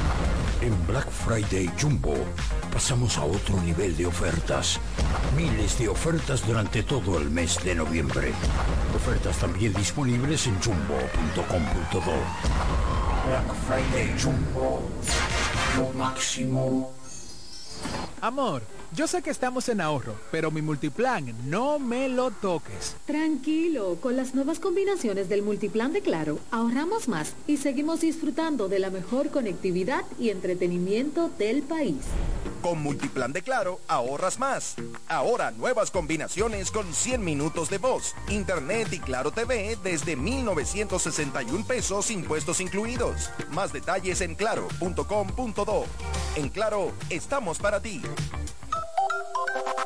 En 0.61 0.87
Black 0.87 1.11
Friday 1.11 1.71
Jumbo 1.81 2.15
pasamos 2.73 3.17
a 3.19 3.25
otro 3.25 3.61
nivel 3.63 3.97
de 3.97 4.07
ofertas. 4.07 4.79
Miles 5.37 5.79
de 5.79 5.89
ofertas 5.89 6.47
durante 6.47 6.83
todo 6.83 7.19
el 7.19 7.31
mes 7.31 7.59
de 7.65 7.75
noviembre. 7.75 8.33
Ofertas 8.95 9.39
también 9.39 9.73
disponibles 9.75 10.47
en 10.47 10.61
jumbo.com.do. 10.61 12.15
Black 13.27 13.55
Friday 13.67 14.15
Jumbo. 14.23 14.83
Lo 15.77 15.93
máximo. 15.95 16.93
Amor, 18.25 18.63
yo 18.97 19.07
sé 19.07 19.21
que 19.21 19.29
estamos 19.29 19.69
en 19.69 19.83
ahorro, 19.83 20.15
pero 20.31 20.51
mi 20.51 20.63
multiplan 20.63 21.35
no 21.51 21.79
me 21.79 22.09
lo 22.09 22.31
toques. 22.31 22.97
Tranquilo, 23.05 23.99
con 24.01 24.17
las 24.17 24.35
nuevas 24.35 24.61
combinaciones 24.61 25.29
del 25.29 25.43
multiplan 25.43 25.93
de 25.93 26.01
Claro, 26.01 26.39
ahorramos 26.51 27.07
más 27.07 27.35
y 27.47 27.59
seguimos 27.59 28.01
disfrutando 28.01 28.71
de 28.71 28.79
la 28.79 28.89
mejor 28.89 29.29
conectividad 29.29 30.05
y 30.19 30.31
entretenimiento 30.31 31.29
del 31.39 31.65
país. 31.65 31.99
Con 32.65 32.83
Multiplan 32.83 33.35
de 33.35 33.43
Claro, 33.43 33.79
ahorras 33.89 34.39
más. 34.39 34.77
Ahora 35.07 35.51
nuevas 35.51 35.91
combinaciones 35.91 36.71
con 36.71 36.95
100 36.95 37.23
minutos 37.23 37.69
de 37.69 37.77
voz, 37.77 38.15
internet 38.31 38.89
y 38.91 39.01
Claro 39.01 39.33
TV 39.33 39.77
desde 39.85 40.17
1,961 40.17 41.67
pesos 41.67 42.11
impuestos 42.11 42.63
incluidos. 42.63 43.29
Más 43.51 43.71
detalles 43.71 44.23
en 44.23 44.35
claro.com.do. 44.35 45.85
En 46.37 46.49
Claro, 46.49 46.93
estamos 47.11 47.59
para 47.59 47.83
ti. 47.83 48.01
Thank 48.17 49.79
you. 49.79 49.84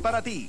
para 0.00 0.22
ti. 0.22 0.48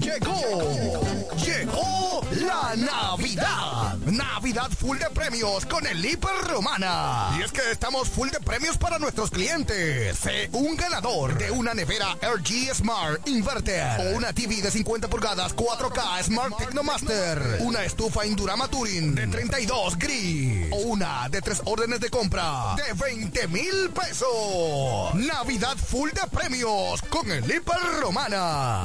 Llegó, 0.00 1.00
llegó 1.36 2.20
la 2.46 2.74
Navidad. 2.76 3.96
Navidad 4.06 4.70
full 4.70 4.98
de 4.98 5.08
premios 5.10 5.64
con 5.66 5.86
el 5.86 6.04
Hiper 6.04 6.36
Romana. 6.48 7.30
Y 7.38 7.42
es 7.42 7.52
que 7.52 7.70
estamos 7.70 8.08
full 8.08 8.28
de 8.30 8.40
premios 8.40 8.76
para 8.76 8.98
nuestros 8.98 9.30
clientes. 9.30 10.18
Un 10.52 10.76
ganador 10.76 11.38
de 11.38 11.50
una 11.50 11.74
nevera 11.74 12.16
RG 12.20 12.74
Smart 12.74 13.26
Inverter 13.28 14.00
o 14.00 14.16
una 14.16 14.32
TV 14.32 14.60
de 14.62 14.70
50 14.70 15.08
pulgadas 15.08 15.54
4K 15.54 16.24
Smart 16.24 16.56
Technomaster, 16.58 17.58
una 17.60 17.84
estufa 17.84 18.26
Indurama 18.26 18.68
Touring 18.68 19.14
de 19.14 19.26
32 19.28 19.96
gris 19.98 20.68
o 20.72 20.76
una 20.78 21.28
de 21.28 21.40
tres 21.40 21.62
órdenes 21.64 22.00
de 22.00 22.10
compra 22.10 22.74
de 22.76 22.92
20 22.94 23.48
mil 23.48 23.90
pesos. 23.90 25.14
Navidad 25.14 25.76
full 25.76 26.10
de 26.10 26.26
premios 26.28 27.00
con 27.02 27.30
el 27.30 27.44
Hiper 27.44 27.78
Romana. 28.00 28.23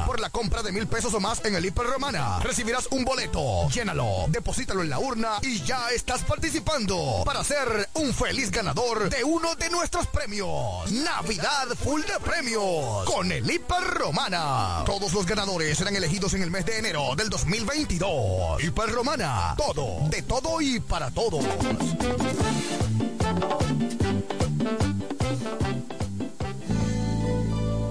Por 0.05 0.19
la 0.19 0.29
compra 0.29 0.61
de 0.61 0.73
mil 0.73 0.85
pesos 0.85 1.13
o 1.13 1.19
más 1.21 1.43
en 1.45 1.55
el 1.55 1.65
Hiper 1.65 1.85
Romana, 1.85 2.39
recibirás 2.39 2.87
un 2.91 3.05
boleto. 3.05 3.69
Llénalo, 3.69 4.25
deposítalo 4.27 4.81
en 4.81 4.89
la 4.89 4.99
urna 4.99 5.37
y 5.41 5.61
ya 5.63 5.91
estás 5.91 6.23
participando 6.23 7.23
para 7.23 7.41
ser 7.45 7.87
un 7.93 8.13
feliz 8.13 8.51
ganador 8.51 9.09
de 9.09 9.23
uno 9.23 9.55
de 9.55 9.69
nuestros 9.69 10.07
premios. 10.07 10.91
Navidad 10.91 11.67
full 11.81 12.01
de 12.01 12.19
premios 12.19 13.05
con 13.05 13.31
el 13.31 13.49
Hiper 13.49 13.81
Romana. 13.81 14.83
Todos 14.85 15.13
los 15.13 15.25
ganadores 15.25 15.77
serán 15.77 15.95
elegidos 15.95 16.33
en 16.33 16.43
el 16.43 16.51
mes 16.51 16.65
de 16.65 16.79
enero 16.79 17.15
del 17.15 17.29
2022. 17.29 18.61
Hiper 18.61 18.91
Romana, 18.91 19.53
todo, 19.55 20.09
de 20.09 20.21
todo 20.21 20.59
y 20.59 20.81
para 20.81 21.11
todos. 21.11 21.45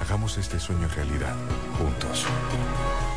hagamos 0.00 0.38
este 0.38 0.58
sueño 0.58 0.88
realidad, 0.96 1.36
juntos. 1.78 2.24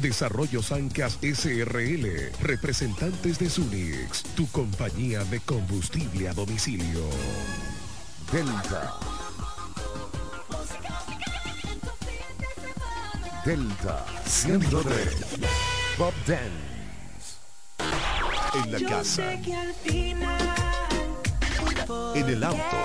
Desarrollo 0.00 0.62
Sancas 0.62 1.18
SRL, 1.22 2.32
representantes 2.40 3.38
de 3.38 3.50
Sunix, 3.50 4.22
tu 4.34 4.46
compañía 4.48 5.24
de 5.24 5.40
combustible 5.40 6.28
a 6.28 6.32
domicilio. 6.32 7.08
Delta. 8.32 8.98
Delta 13.44 14.06
103. 14.24 15.16
Bob 15.98 16.14
Dance. 16.26 16.72
En 18.54 18.70
la 18.70 18.78
casa, 18.88 19.32
en 22.14 22.28
el 22.28 22.44
auto, 22.44 22.76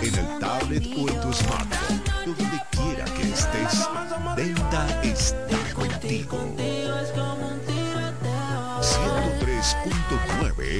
en 0.00 0.14
el 0.14 0.38
tablet 0.38 0.86
o 0.96 1.08
en 1.08 1.20
tu 1.20 1.32
smartphone, 1.32 2.02
donde 2.24 2.62
quiera 2.70 3.04
que 3.04 3.22
estés, 3.32 3.88
Delta 4.36 4.51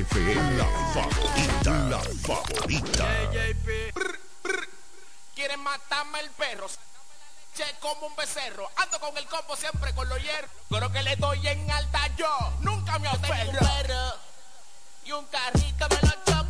FM, 0.03 0.57
la 0.59 0.65
favorita, 0.93 1.71
la 1.89 2.01
favorita. 2.27 3.07
Quieren 5.33 5.61
matarme 5.61 6.21
el 6.21 6.31
perro. 6.31 6.67
Che 7.55 7.65
como 7.79 8.09
un 8.09 8.17
becerro. 8.17 8.69
Ando 8.77 8.99
con 8.99 9.17
el 9.17 9.27
combo 9.27 9.55
siempre 9.55 9.95
con 9.95 10.09
los 10.09 10.21
hierros. 10.21 10.51
Creo 10.69 10.91
que 10.91 11.03
le 11.05 11.15
doy 11.17 11.47
en 11.47 11.71
alta 11.71 12.09
yo. 12.17 12.53
Nunca 12.61 12.99
me 12.99 13.09
un 13.11 13.21
perro. 13.21 14.15
Y 15.05 15.13
un 15.13 15.25
carrito 15.27 15.87
me 15.89 16.09
lo 16.09 16.42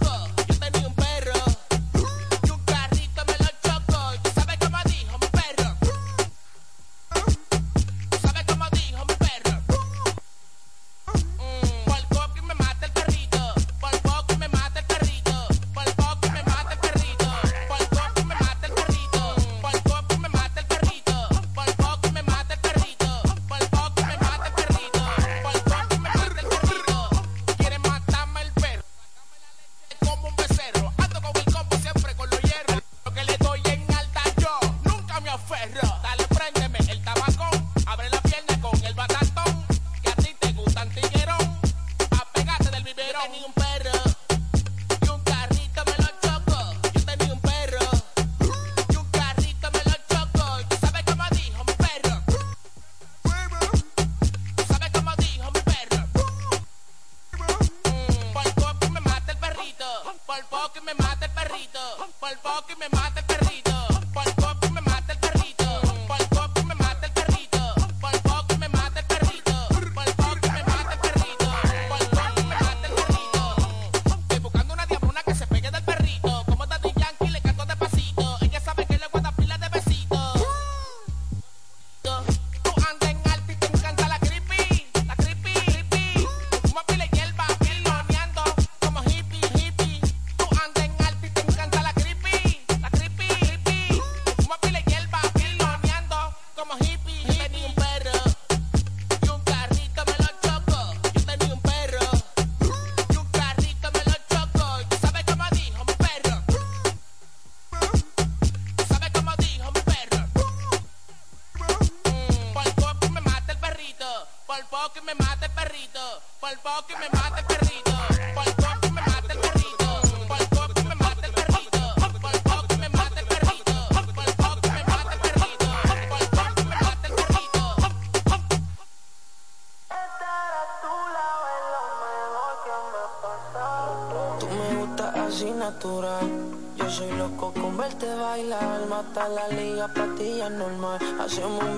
Russian 141.39 141.72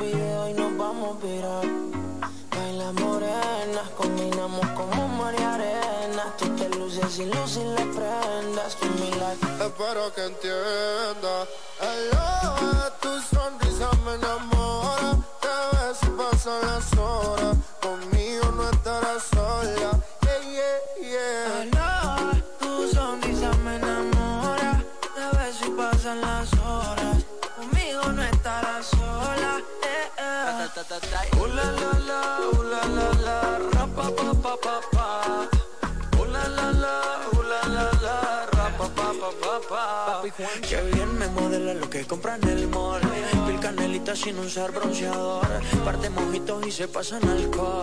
usar 44.45 44.73
bronceador. 44.73 45.47
Parte 45.85 46.11
mojitos 46.11 46.66
y 46.66 46.71
se 46.71 46.89
pasan 46.89 47.27
alcohol. 47.29 47.83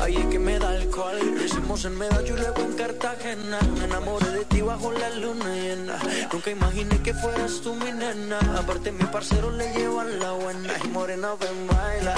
Ahí 0.00 0.16
es 0.16 0.26
que 0.26 0.38
me 0.38 0.58
da 0.58 0.70
alcohol. 0.70 1.18
Lo 1.36 1.44
hicimos 1.44 1.84
en 1.84 1.96
Medallo 1.96 2.36
y 2.36 2.40
luego 2.40 2.62
en 2.62 2.72
Cartagena. 2.74 3.58
Me 3.78 3.84
enamoré 3.84 4.30
de 4.30 4.44
ti 4.46 4.60
bajo 4.60 4.92
la 4.92 5.10
luna 5.10 5.54
llena. 5.54 5.98
Nunca 6.32 6.50
imaginé 6.50 7.00
que 7.02 7.14
fueras 7.14 7.60
tú 7.62 7.74
mi 7.74 7.92
nena. 7.92 8.38
Aparte 8.58 8.90
mi 8.92 9.04
parcero 9.04 9.50
le 9.50 9.72
llevan 9.72 10.18
la 10.18 10.32
buena. 10.32 10.72
Y 10.84 10.88
morena 10.88 11.34
ven 11.40 11.66
baila. 11.68 12.14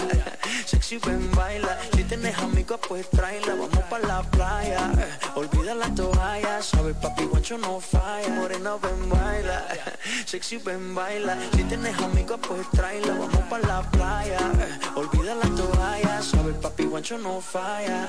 Sexy 0.67 0.99
ven 0.99 1.31
baila. 1.33 1.79
Si 1.95 2.05
tienes 2.05 2.37
amigos 2.39 2.81
pues 2.89 3.09
tráela. 3.11 3.55
Vamos 3.55 3.85
pa' 3.91 3.99
la 3.99 4.23
playa. 4.23 4.91
Olvida 5.35 5.75
la 5.75 5.95
toalla. 5.95 6.61
Sabes 6.85 7.01
papi 7.01 7.25
guancho 7.25 7.57
no 7.57 7.81
falla. 7.81 8.29
Morena 8.29 8.77
ven 8.77 9.09
baila. 9.09 9.63
Sexy 10.27 10.59
ven 10.59 10.95
baila. 10.95 11.35
Si 11.55 11.65
tienes 11.65 11.99
amigos 11.99 12.39
pues 12.47 12.69
tráela. 12.73 13.15
Vamos 13.19 13.45
pa' 13.49 13.59
la 13.61 13.81
playa. 13.91 14.39
Olvida 14.95 15.35
la 15.35 15.49
toalla. 15.57 16.21
Sabes 16.21 16.57
papi 16.57 16.85
guancho 16.85 17.17
no 17.17 17.41
falla. 17.41 18.07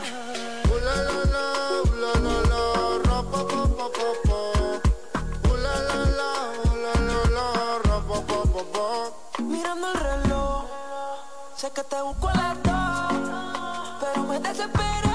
Uh, 0.67 0.77
la, 0.83 0.95
la, 1.07 1.19
la, 1.33 1.45
uh, 1.83 1.95
la, 2.03 2.11
la, 2.51 2.63
ra, 3.05 3.23
pa, 3.31 3.47
pa, 3.47 3.63
pa, 3.77 3.87
pa, 3.95 4.07
pa. 4.27 4.39
Uh, 5.47 5.55
la, 5.63 5.75
la, 5.87 5.99
la, 6.19 6.31
uh, 6.65 6.75
la, 6.83 6.93
la, 7.31 7.45
ra, 7.79 7.97
pa, 8.09 8.19
pa, 8.27 8.39
pa, 8.43 8.61
pa. 8.73 8.87
Mirando 9.39 9.87
el 9.93 9.99
reloj, 10.01 10.65
sé 11.55 11.71
que 11.71 11.83
te 11.83 12.01
busco 12.01 12.27
a 12.27 12.33
las 12.33 12.55
dos, 12.61 13.13
pero 14.01 14.23
me 14.23 14.39
desesperé 14.41 15.14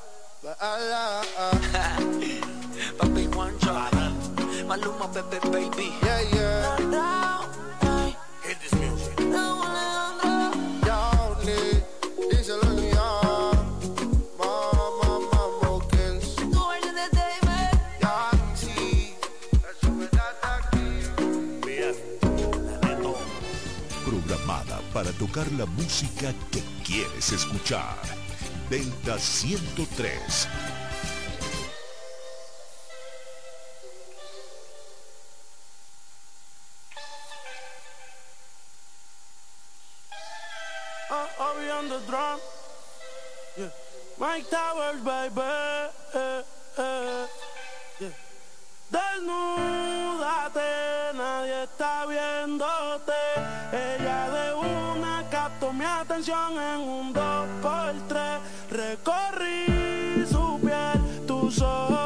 Papi 2.97 3.23
Juancho. 3.31 3.71
Maluma, 4.67 5.07
bebé, 5.07 5.39
baby. 5.51 5.87
Yeah, 6.03 6.21
yeah. 6.33 6.77
Hit 8.43 8.57
this 8.59 8.73
music. 8.75 9.15
Johnny, 10.83 11.81
díselo 12.29 12.69
ya. 12.83 13.07
Mama, 14.37 15.09
mambo 15.31 15.79
kills. 15.89 16.35
Yancy, 18.01 19.15
eso 19.71 19.89
me 19.91 20.05
da 20.07 20.25
aquí. 20.43 20.85
Programada 24.05 24.77
para 24.93 25.11
tocar 25.13 25.49
la 25.53 25.65
música 25.65 26.33
que 26.51 26.61
quieres 26.83 27.31
escuchar. 27.31 27.95
Delta 28.71 29.19
103. 29.19 30.07
Uh, 41.11 41.27
I'll 41.37 41.59
be 41.59 41.69
on 41.69 41.89
the 41.89 41.99
drum. 42.07 42.39
Yeah. 43.57 43.67
Mike 44.17 44.49
Towers, 44.49 45.01
baby. 45.01 45.41
Eh. 46.15 46.43
Yeah. 46.79 48.13
Desnúdate, 48.91 50.71
nadie 51.13 51.63
está 51.63 52.05
viéndote. 52.05 53.21
Ella 53.73 54.29
de 54.29 54.53
una 54.53 55.25
captó 55.29 55.73
mi 55.73 55.83
atención 55.83 56.53
en 56.57 56.79
un 56.79 57.13
dos 57.13 57.47
por 57.61 57.93
tres. 58.07 58.39
Recorrí 58.71 60.25
su 60.25 60.57
piel, 60.61 61.27
tus 61.27 61.61
ojos 61.61 62.00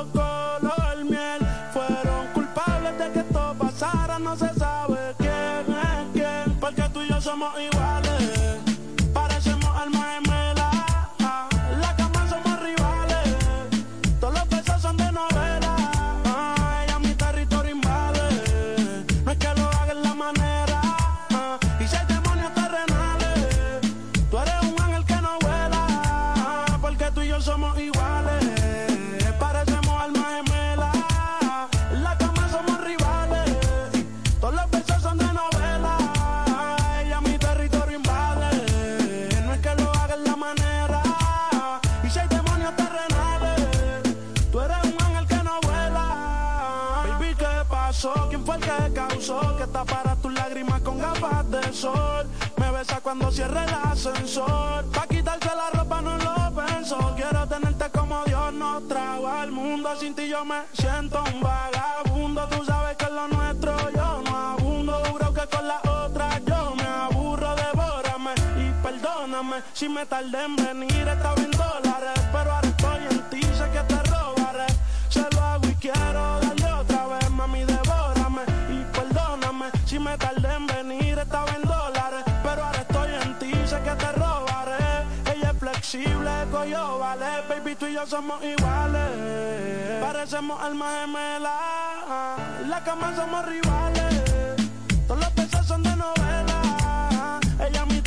Me 52.57 52.71
besa 52.71 52.99
cuando 53.01 53.31
cierre 53.31 53.63
el 53.63 53.73
ascensor. 53.73 54.85
Pa' 54.91 55.07
quitarse 55.07 55.49
la 55.55 55.69
ropa 55.71 56.01
no 56.01 56.17
lo 56.17 56.55
pensó. 56.55 57.13
Quiero 57.15 57.47
tenerte 57.47 57.89
como 57.91 58.23
Dios 58.25 58.53
nos 58.53 58.87
trajo 58.87 59.27
al 59.27 59.51
mundo. 59.51 59.89
Sin 59.99 60.15
ti 60.15 60.27
yo 60.27 60.43
me 60.45 60.63
siento 60.73 61.23
un 61.33 61.41
vagabundo. 61.41 62.47
Tú 62.47 62.63
sabes 62.65 62.97
que 62.97 63.05
es 63.05 63.11
lo 63.11 63.27
nuestro 63.27 63.89
yo 63.91 64.21
no 64.23 64.35
abundo. 64.35 64.99
Duro 65.11 65.33
que 65.33 65.47
con 65.47 65.67
la 65.67 65.79
otra 66.03 66.39
yo 66.39 66.75
me 66.75 66.83
aburro. 66.85 67.55
Devórame 67.55 68.33
y 68.57 68.83
perdóname 68.83 69.57
si 69.73 69.89
me 69.89 70.05
tardé 70.05 70.43
en 70.43 70.55
venir. 70.55 71.07
Estaba 71.07 71.35
en 71.35 71.51
dólares, 71.51 72.19
pero 72.31 72.51
ahora 72.51 72.67
estoy 72.67 73.01
en 73.11 73.29
ti. 73.29 73.41
Sé 73.41 73.69
que 73.71 73.79
te 73.81 74.03
robaré. 74.09 74.67
Se 75.09 75.21
lo 75.31 75.41
hago 75.41 75.67
y 75.67 75.75
quiero 75.75 76.44
Flexible, 85.85 86.47
coyo 86.51 86.97
vale. 86.97 87.43
Baby, 87.47 87.75
tú 87.75 87.85
y 87.85 87.93
yo 87.93 88.07
somos 88.07 88.43
iguales. 88.43 90.01
Parecemos 90.01 90.59
almas 90.59 91.01
gemelas. 91.01 91.51
En 92.61 92.69
la 92.71 92.83
cama 92.83 93.15
somos 93.15 93.45
rivales. 93.45 94.23
Todos 95.07 95.19
los 95.19 95.35
besos 95.35 95.65
son 95.67 95.83
de 95.83 95.95
novela. 95.95 97.39
Ella 97.59 97.85
mi 97.85 98.01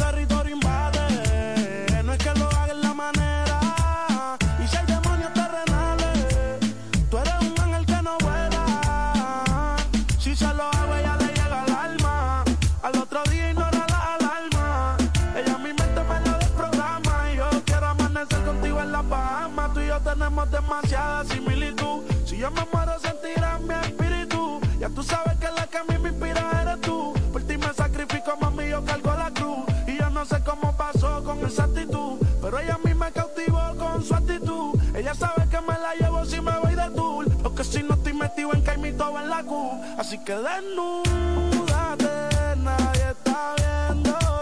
demasiada 20.51 21.25
similitud. 21.25 22.03
Si 22.25 22.37
yo 22.39 22.51
me 22.51 22.67
muero, 22.73 22.99
sentirás 23.01 23.61
mi 23.61 23.75
espíritu. 23.75 24.61
Ya 24.79 24.89
tú 24.89 25.03
sabes 25.03 25.37
que 25.39 25.49
la 25.51 25.67
que 25.67 25.79
a 25.79 25.85
mí 25.85 25.99
me 25.99 26.11
inspira 26.11 26.63
eres 26.63 26.81
tú. 26.81 27.13
Por 27.33 27.43
ti 27.43 27.57
me 27.57 27.73
sacrifico, 27.75 28.37
mami, 28.41 28.69
yo 28.69 28.85
cargo 28.85 29.13
la 29.15 29.31
cruz. 29.33 29.65
Y 29.87 29.97
yo 29.99 30.11
no 30.11 30.25
sé 30.25 30.41
cómo 30.45 30.77
pasó 30.77 31.23
con 31.25 31.45
esa 31.47 31.65
actitud. 31.65 32.19
Pero 32.41 32.59
ella 32.59 32.75
a 32.75 32.87
mí 32.87 32.95
me 32.95 33.11
cautivó 33.13 33.61
con 33.77 34.03
su 34.05 34.15
actitud. 34.15 34.79
Ella 34.95 35.15
sabe 35.15 35.49
que 35.49 35.61
me 35.61 35.75
la 35.79 35.95
llevo 35.99 36.25
si 36.25 36.41
me 36.41 36.59
voy 36.59 36.75
de 36.75 36.91
tour. 36.95 37.27
Porque 37.43 37.65
si 37.65 37.83
no 37.83 37.95
estoy 37.95 38.15
metido 38.15 38.53
en 38.55 38.63
Caimito 38.63 39.19
en 39.19 39.29
la 39.29 39.43
Q. 39.43 39.71
Así 39.99 40.19
que 40.19 40.35
desnúdate, 40.35 42.07
nadie 42.57 43.11
está 43.11 43.55
viéndote. 43.57 44.38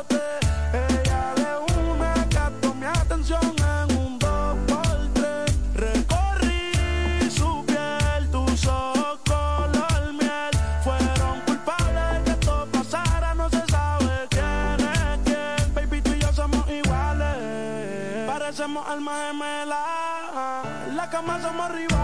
Cama 21.17 21.41
somos 21.41 21.71
rivales. 21.71 21.96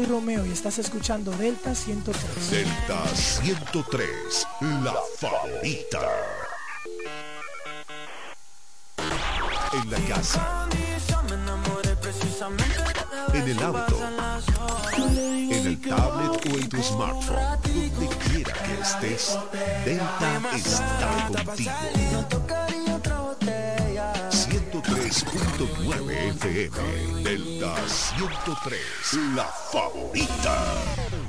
Soy 0.00 0.06
Romeo 0.06 0.46
y 0.46 0.52
estás 0.52 0.78
escuchando 0.78 1.30
Delta 1.32 1.74
103. 1.74 2.50
Delta 2.50 3.06
103, 3.14 4.08
la 4.82 4.94
favorita. 5.16 6.00
En 9.72 9.90
la 9.90 9.98
casa, 10.14 10.68
en 13.34 13.48
el 13.48 13.62
auto, 13.62 13.98
en 14.96 15.66
el 15.66 15.80
tablet 15.80 16.46
o 16.46 16.58
en 16.58 16.68
tu 16.68 16.82
smartphone, 16.82 17.60
donde 17.94 18.16
quiera 18.16 18.52
que 18.52 18.80
estés, 18.80 19.38
Delta 19.84 20.40
está 20.54 21.44
contigo. 21.44 22.39
103, 27.90 29.34
la 29.34 29.44
favorita. 29.44 31.19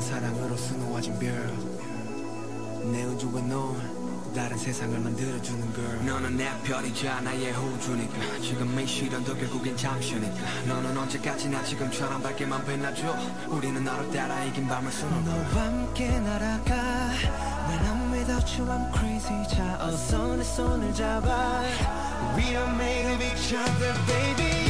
건 0.00 0.08
너란 0.08 0.08
사랑으로 0.08 0.56
수놓아진 0.56 1.18
별내 1.18 3.04
우주와 3.04 3.42
넌 3.42 4.00
다른 4.34 4.56
세상을 4.56 4.98
만들어주는 4.98 5.72
걸. 5.74 6.06
너는 6.06 6.36
내 6.36 6.48
별이자 6.62 7.20
나의 7.20 7.52
호주니까. 7.52 8.38
지금 8.40 8.78
이 8.78 8.86
시련도 8.86 9.34
결국엔 9.34 9.76
잠시니까. 9.76 10.36
너는 10.66 10.96
언제까지나 10.96 11.62
지금처럼 11.64 12.22
밝게만 12.22 12.64
빛나줘. 12.64 13.14
우리는 13.48 13.84
너를 13.84 14.10
따라 14.12 14.42
이긴 14.44 14.68
밤을 14.68 14.90
수놓아 14.90 15.20
너와 15.20 15.66
함께 15.66 16.18
날아가. 16.20 17.10
When 17.68 17.84
I'm 17.84 18.12
without 18.12 18.60
you 18.60 18.70
I'm 18.70 18.90
crazy. 18.96 19.48
자 19.48 19.78
어서 19.80 20.36
내 20.36 20.44
손을 20.44 20.94
잡아. 20.94 21.62
We 22.36 22.56
are 22.56 22.70
made 22.74 23.12
of 23.12 23.22
each 23.22 23.54
other 23.54 23.94
baby 24.06 24.69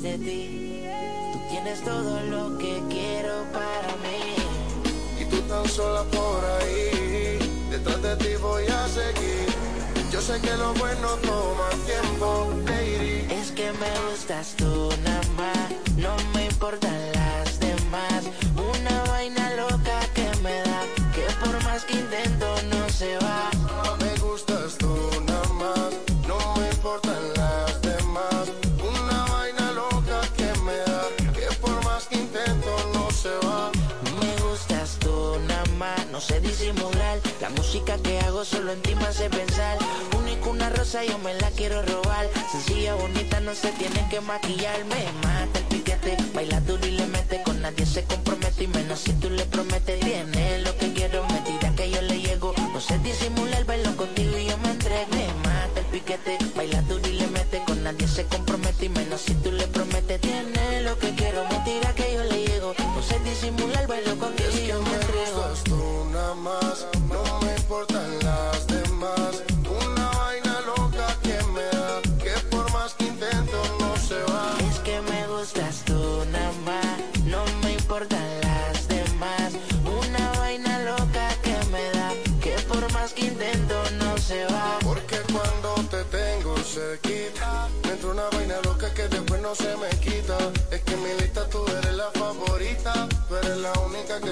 tras 0.00 0.02
de. 0.02 0.41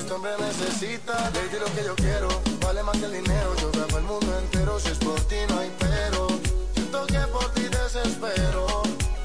Este 0.01 0.13
hombre 0.15 0.33
necesita. 0.39 1.31
Lady, 1.35 1.59
lo 1.59 1.67
que 1.75 1.85
yo 1.85 1.95
quiero, 1.95 2.29
vale 2.63 2.83
más 2.83 2.97
que 2.97 3.05
el 3.05 3.13
dinero. 3.13 3.55
Yo 3.61 3.71
grabo 3.71 3.99
el 3.99 4.05
mundo 4.05 4.39
entero, 4.39 4.81
si 4.81 4.89
es 4.89 4.99
por 4.99 5.21
ti 5.29 5.37
no 5.49 5.59
hay 5.59 5.71
pero. 5.79 6.27
Siento 6.75 7.07
que 7.07 7.21
por 7.35 7.47
ti 7.53 7.63
desespero, 7.63 8.67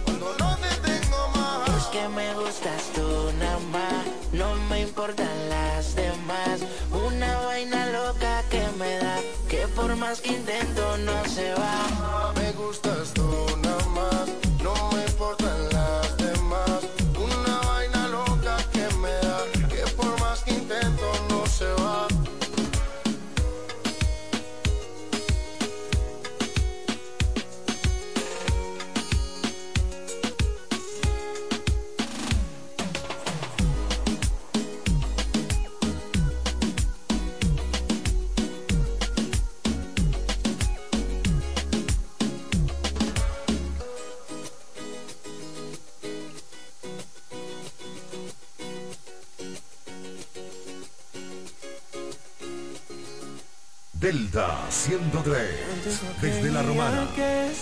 cuando 0.05 0.35
no 0.39 0.57
te 0.57 0.71
tengo 0.89 1.19
más. 1.35 1.69
Es 1.77 1.85
que 1.85 2.07
me 2.09 2.33
gustas 2.35 2.81
tú 2.93 3.31
nada 3.39 3.59
más, 3.71 4.05
no 4.33 4.55
me 4.69 4.81
importan 4.81 5.49
las 5.49 5.95
demás. 5.95 6.59
Una 6.91 7.39
vaina 7.45 7.87
loca 7.87 8.43
que 8.49 8.63
me 8.77 8.97
da, 8.97 9.17
que 9.49 9.67
por 9.75 9.95
más 9.95 10.19
que 10.21 10.29
intento 10.33 10.97
no 10.97 11.25
se 11.25 11.53
va. 11.53 12.33
Me 12.35 12.51
gustas 12.51 13.13
tú 13.13 13.34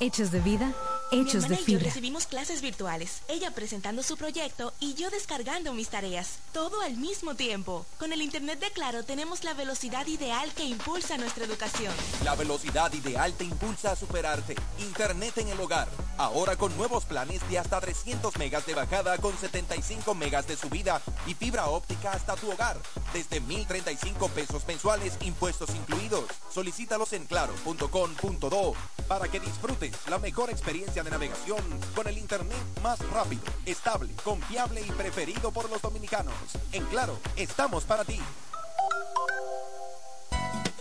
hechos 0.00 0.30
de 0.30 0.40
vida, 0.40 0.72
Mi 1.12 1.20
hechos 1.20 1.42
de 1.48 1.54
hermana 1.54 1.54
y 1.54 1.58
yo 1.58 1.64
fibra. 1.64 1.84
recibimos 1.84 2.26
clases 2.26 2.60
virtuales, 2.60 3.22
ella 3.28 3.50
presentando 3.52 4.02
su 4.02 4.16
proyecto 4.16 4.72
y 4.80 4.94
yo 4.94 5.10
descargando 5.10 5.72
mis 5.72 5.88
tareas, 5.88 6.38
todo 6.52 6.80
al 6.80 6.96
mismo 6.96 7.34
tiempo. 7.34 7.86
Con 7.98 8.12
el 8.12 8.22
Internet 8.22 8.60
de 8.60 8.70
Claro 8.72 9.04
tenemos 9.04 9.44
la 9.44 9.54
velocidad 9.54 10.06
ideal 10.06 10.52
que 10.54 10.64
impulsa 10.64 11.16
nuestra 11.16 11.44
educación. 11.44 11.92
La 12.24 12.34
velocidad 12.34 12.92
ideal 12.92 13.32
te 13.34 13.44
impulsa 13.44 13.92
a 13.92 13.96
superarte. 13.96 14.56
Internet 14.80 15.38
en 15.38 15.48
el 15.48 15.60
hogar. 15.60 15.88
Ahora 16.16 16.56
con 16.56 16.76
nuevos 16.76 17.04
planes 17.04 17.48
de 17.48 17.58
hasta 17.58 17.80
300 17.80 18.36
megas 18.38 18.66
de 18.66 18.74
bajada 18.74 19.18
con 19.18 19.36
75 19.36 20.14
megas 20.14 20.46
de 20.46 20.56
subida 20.56 21.00
y 21.26 21.34
fibra 21.34 21.66
óptica 21.68 22.12
hasta 22.12 22.36
tu 22.36 22.50
hogar. 22.50 22.80
Desde 23.12 23.40
1035 23.40 24.28
pesos 24.28 24.66
mensuales, 24.66 25.14
impuestos 25.22 25.70
incluidos. 25.70 26.24
Solicítalos 26.52 27.12
en 27.12 27.26
claro.com.do 27.26 28.74
para 29.08 29.28
que 29.28 29.40
disfrutes 29.40 29.93
la 30.08 30.18
mejor 30.18 30.50
experiencia 30.50 31.02
de 31.02 31.10
navegación 31.10 31.60
con 31.94 32.06
el 32.06 32.18
Internet 32.18 32.56
más 32.82 32.98
rápido, 33.10 33.42
estable, 33.66 34.12
confiable 34.22 34.80
y 34.80 34.90
preferido 34.92 35.50
por 35.50 35.68
los 35.70 35.82
dominicanos. 35.82 36.34
En 36.72 36.84
Claro, 36.86 37.18
estamos 37.36 37.84
para 37.84 38.04
ti. 38.04 38.20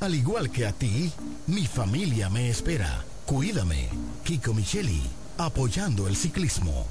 Al 0.00 0.14
igual 0.14 0.50
que 0.50 0.64
a 0.64 0.72
ti, 0.72 1.12
mi 1.48 1.66
familia 1.66 2.30
me 2.30 2.48
espera. 2.48 3.04
Cuídame, 3.26 3.88
Kiko 4.24 4.54
Micheli, 4.54 5.02
apoyando 5.36 6.06
el 6.06 6.14
ciclismo. 6.14 6.86